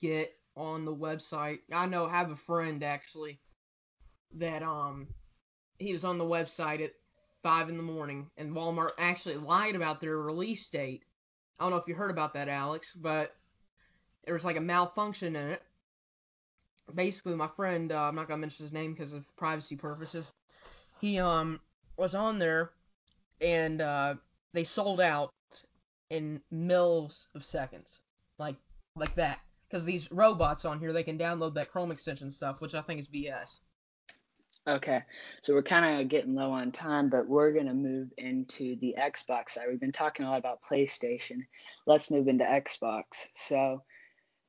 get 0.00 0.32
on 0.56 0.84
the 0.84 0.94
website. 0.94 1.58
I 1.72 1.86
know 1.86 2.06
I 2.06 2.10
have 2.10 2.30
a 2.30 2.36
friend 2.36 2.84
actually 2.84 3.40
that 4.36 4.62
um 4.62 5.08
he 5.80 5.92
was 5.92 6.04
on 6.04 6.16
the 6.16 6.24
website 6.24 6.82
at 6.82 6.92
five 7.42 7.68
in 7.68 7.76
the 7.76 7.82
morning 7.82 8.30
and 8.36 8.54
Walmart 8.54 8.92
actually 8.98 9.36
lied 9.36 9.74
about 9.74 10.00
their 10.00 10.18
release 10.18 10.68
date. 10.68 11.02
I 11.58 11.64
don't 11.64 11.70
know 11.70 11.78
if 11.78 11.88
you 11.88 11.94
heard 11.94 12.10
about 12.10 12.34
that, 12.34 12.48
Alex, 12.48 12.92
but 12.92 13.34
there 14.24 14.34
was 14.34 14.44
like 14.44 14.56
a 14.56 14.60
malfunction 14.60 15.36
in 15.36 15.48
it. 15.50 15.62
Basically, 16.94 17.34
my 17.34 17.48
friend, 17.48 17.90
uh, 17.90 18.02
I'm 18.02 18.14
not 18.14 18.28
gonna 18.28 18.40
mention 18.40 18.64
his 18.64 18.72
name 18.72 18.92
because 18.92 19.12
of 19.12 19.24
privacy 19.36 19.76
purposes. 19.76 20.32
He 21.00 21.18
um 21.18 21.60
was 21.96 22.14
on 22.14 22.38
there 22.38 22.70
and 23.40 23.80
uh, 23.80 24.14
they 24.52 24.64
sold 24.64 25.00
out 25.00 25.32
in 26.10 26.40
mils 26.50 27.26
of 27.34 27.44
seconds, 27.44 28.00
like 28.38 28.56
like 28.94 29.14
that 29.14 29.40
because 29.68 29.84
these 29.84 30.10
robots 30.12 30.64
on 30.64 30.78
here 30.78 30.92
they 30.92 31.02
can 31.02 31.18
download 31.18 31.54
that 31.54 31.70
Chrome 31.70 31.90
extension 31.90 32.30
stuff, 32.30 32.60
which 32.60 32.74
I 32.74 32.82
think 32.82 33.00
is 33.00 33.08
BS. 33.08 33.60
Okay, 34.68 35.02
so 35.42 35.54
we're 35.54 35.62
kind 35.62 36.00
of 36.00 36.08
getting 36.08 36.34
low 36.34 36.50
on 36.50 36.72
time, 36.72 37.08
but 37.08 37.28
we're 37.28 37.52
gonna 37.52 37.72
move 37.72 38.08
into 38.18 38.74
the 38.80 38.96
Xbox 38.98 39.50
side. 39.50 39.66
We've 39.68 39.78
been 39.78 39.92
talking 39.92 40.26
a 40.26 40.30
lot 40.30 40.40
about 40.40 40.58
PlayStation. 40.68 41.42
Let's 41.86 42.10
move 42.10 42.26
into 42.26 42.44
Xbox. 42.44 43.28
So 43.36 43.84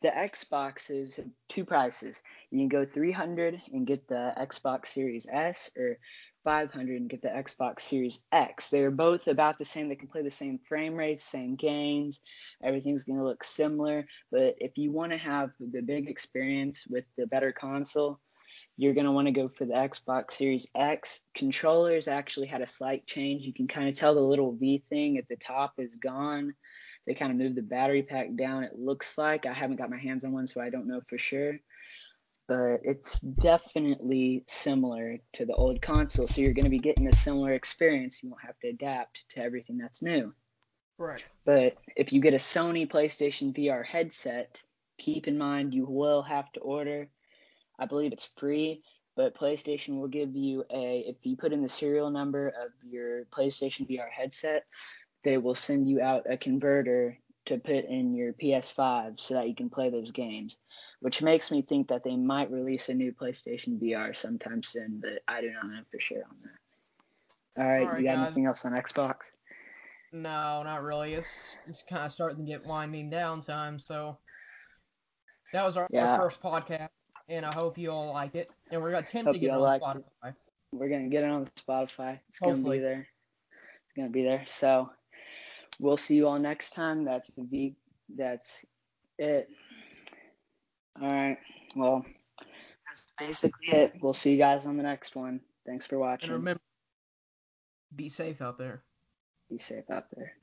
the 0.01 0.07
Xbox 0.07 0.89
is 0.89 1.19
two 1.49 1.65
prices. 1.65 2.23
You 2.49 2.57
can 2.57 2.67
go 2.67 2.83
300 2.83 3.61
and 3.71 3.85
get 3.85 4.07
the 4.07 4.33
Xbox 4.35 4.87
Series 4.87 5.27
S, 5.31 5.69
or 5.77 5.99
500 6.43 6.99
and 6.99 7.09
get 7.09 7.21
the 7.21 7.27
Xbox 7.27 7.81
Series 7.81 8.19
X. 8.31 8.71
They're 8.71 8.89
both 8.89 9.27
about 9.27 9.59
the 9.59 9.65
same. 9.65 9.87
They 9.87 9.95
can 9.95 10.07
play 10.07 10.23
the 10.23 10.31
same 10.31 10.59
frame 10.67 10.95
rates, 10.95 11.23
same 11.23 11.55
games. 11.55 12.21
Everything's 12.63 13.03
going 13.03 13.19
to 13.19 13.25
look 13.25 13.43
similar. 13.43 14.07
But 14.31 14.55
if 14.57 14.77
you 14.77 14.91
want 14.91 15.11
to 15.11 15.17
have 15.19 15.51
the 15.59 15.81
big 15.81 16.09
experience 16.09 16.85
with 16.87 17.05
the 17.17 17.27
better 17.27 17.51
console, 17.51 18.19
you're 18.77 18.93
going 18.93 19.05
to 19.05 19.11
want 19.11 19.27
to 19.27 19.31
go 19.31 19.49
for 19.49 19.65
the 19.65 19.73
Xbox 19.73 20.33
Series 20.33 20.67
X. 20.75 21.21
Controllers 21.33 22.07
actually 22.07 22.47
had 22.47 22.61
a 22.61 22.67
slight 22.67 23.05
change. 23.05 23.43
You 23.43 23.53
can 23.53 23.67
kind 23.67 23.89
of 23.89 23.95
tell 23.95 24.15
the 24.15 24.21
little 24.21 24.53
V 24.53 24.83
thing 24.89 25.17
at 25.17 25.27
the 25.27 25.35
top 25.35 25.73
is 25.77 25.95
gone. 25.95 26.53
They 27.05 27.13
kind 27.13 27.31
of 27.31 27.37
moved 27.37 27.55
the 27.55 27.61
battery 27.61 28.03
pack 28.03 28.35
down, 28.35 28.63
it 28.63 28.77
looks 28.77 29.17
like. 29.17 29.45
I 29.45 29.53
haven't 29.53 29.77
got 29.77 29.89
my 29.89 29.97
hands 29.97 30.23
on 30.23 30.31
one, 30.31 30.47
so 30.47 30.61
I 30.61 30.69
don't 30.69 30.87
know 30.87 31.01
for 31.09 31.17
sure 31.17 31.59
but 32.47 32.79
it's 32.83 33.19
definitely 33.19 34.43
similar 34.47 35.17
to 35.33 35.45
the 35.45 35.53
old 35.53 35.81
console. 35.81 36.27
So 36.27 36.41
you're 36.41 36.53
going 36.53 36.63
to 36.63 36.69
be 36.69 36.79
getting 36.79 37.07
a 37.07 37.15
similar 37.15 37.53
experience. 37.53 38.23
You 38.23 38.29
won't 38.29 38.45
have 38.45 38.57
to 38.59 38.69
adapt 38.69 39.25
to 39.31 39.41
everything 39.41 39.77
that's 39.77 40.01
new. 40.01 40.33
Right. 40.97 41.23
But 41.45 41.77
if 41.95 42.13
you 42.13 42.21
get 42.21 42.33
a 42.33 42.37
Sony 42.37 42.89
PlayStation 42.89 43.53
VR 43.53 43.85
headset, 43.85 44.61
keep 44.97 45.27
in 45.27 45.37
mind 45.37 45.73
you 45.73 45.85
will 45.85 46.23
have 46.23 46.51
to 46.53 46.61
order. 46.61 47.09
I 47.79 47.85
believe 47.85 48.13
it's 48.13 48.29
free, 48.37 48.81
but 49.15 49.35
PlayStation 49.35 49.99
will 49.99 50.07
give 50.07 50.35
you 50.35 50.65
a 50.71 51.03
if 51.07 51.17
you 51.23 51.35
put 51.35 51.53
in 51.53 51.61
the 51.61 51.69
serial 51.69 52.09
number 52.09 52.49
of 52.49 52.71
your 52.87 53.25
PlayStation 53.25 53.89
VR 53.89 54.09
headset, 54.09 54.65
they 55.23 55.37
will 55.37 55.55
send 55.55 55.87
you 55.87 56.01
out 56.01 56.23
a 56.29 56.37
converter 56.37 57.17
to 57.47 57.57
put 57.57 57.85
in 57.85 58.13
your 58.13 58.33
PS5 58.33 59.19
so 59.19 59.33
that 59.33 59.47
you 59.47 59.55
can 59.55 59.69
play 59.69 59.89
those 59.89 60.11
games, 60.11 60.57
which 60.99 61.21
makes 61.21 61.49
me 61.49 61.61
think 61.61 61.87
that 61.87 62.03
they 62.03 62.15
might 62.15 62.51
release 62.51 62.89
a 62.89 62.93
new 62.93 63.13
PlayStation 63.13 63.79
VR 63.81 64.15
sometime 64.15 64.61
soon, 64.61 64.99
but 65.01 65.21
I 65.27 65.41
do 65.41 65.51
not 65.51 65.67
know 65.67 65.81
for 65.89 65.99
sure 65.99 66.23
on 66.29 66.35
that. 66.43 67.61
All 67.61 67.67
right, 67.67 67.81
All 67.81 67.87
right 67.87 68.01
you 68.01 68.07
got 68.07 68.17
guys. 68.17 68.25
anything 68.27 68.45
else 68.45 68.65
on 68.65 68.73
Xbox? 68.73 69.15
No, 70.11 70.61
not 70.63 70.83
really. 70.83 71.13
It's 71.13 71.57
it's 71.67 71.83
kind 71.83 72.05
of 72.05 72.11
starting 72.11 72.45
to 72.45 72.51
get 72.51 72.65
winding 72.65 73.09
down 73.09 73.41
time, 73.41 73.79
so 73.79 74.17
that 75.53 75.63
was 75.63 75.77
our, 75.77 75.87
yeah. 75.89 76.11
our 76.11 76.17
first 76.17 76.41
podcast, 76.41 76.89
and 77.29 77.45
I 77.45 77.53
hope 77.53 77.77
you 77.77 77.91
all 77.91 78.13
like 78.13 78.35
it. 78.35 78.49
And 78.71 78.81
we're 78.81 78.91
gonna 78.91 79.03
attempt 79.03 79.27
hope 79.27 79.33
to 79.33 79.39
get 79.39 79.47
it 79.47 79.53
on 79.53 79.61
like 79.61 79.81
Spotify. 79.81 80.29
It. 80.29 80.35
We're 80.71 80.89
gonna 80.89 81.09
get 81.09 81.23
it 81.23 81.29
on 81.29 81.45
Spotify. 81.45 82.19
It's 82.29 82.39
Hopefully. 82.39 82.63
gonna 82.63 82.71
be 82.71 82.79
there. 82.79 83.07
It's 83.85 83.95
gonna 83.95 84.09
be 84.09 84.23
there. 84.23 84.43
So 84.47 84.89
we'll 85.79 85.97
see 85.97 86.15
you 86.15 86.27
all 86.27 86.39
next 86.39 86.71
time. 86.71 87.03
That's 87.03 87.29
the 87.31 87.43
v. 87.43 87.75
that's 88.15 88.65
it. 89.17 89.49
All 91.01 91.07
right. 91.07 91.37
Well, 91.75 92.05
that's 92.87 93.13
basically 93.19 93.67
it. 93.71 93.93
We'll 94.01 94.13
see 94.13 94.31
you 94.31 94.37
guys 94.37 94.65
on 94.65 94.77
the 94.77 94.83
next 94.83 95.15
one. 95.15 95.41
Thanks 95.65 95.85
for 95.85 95.99
watching. 95.99 96.29
And 96.29 96.39
remember, 96.39 96.61
be 97.95 98.09
safe 98.09 98.41
out 98.41 98.57
there. 98.57 98.83
Be 99.49 99.57
safe 99.57 99.89
out 99.89 100.05
there. 100.15 100.33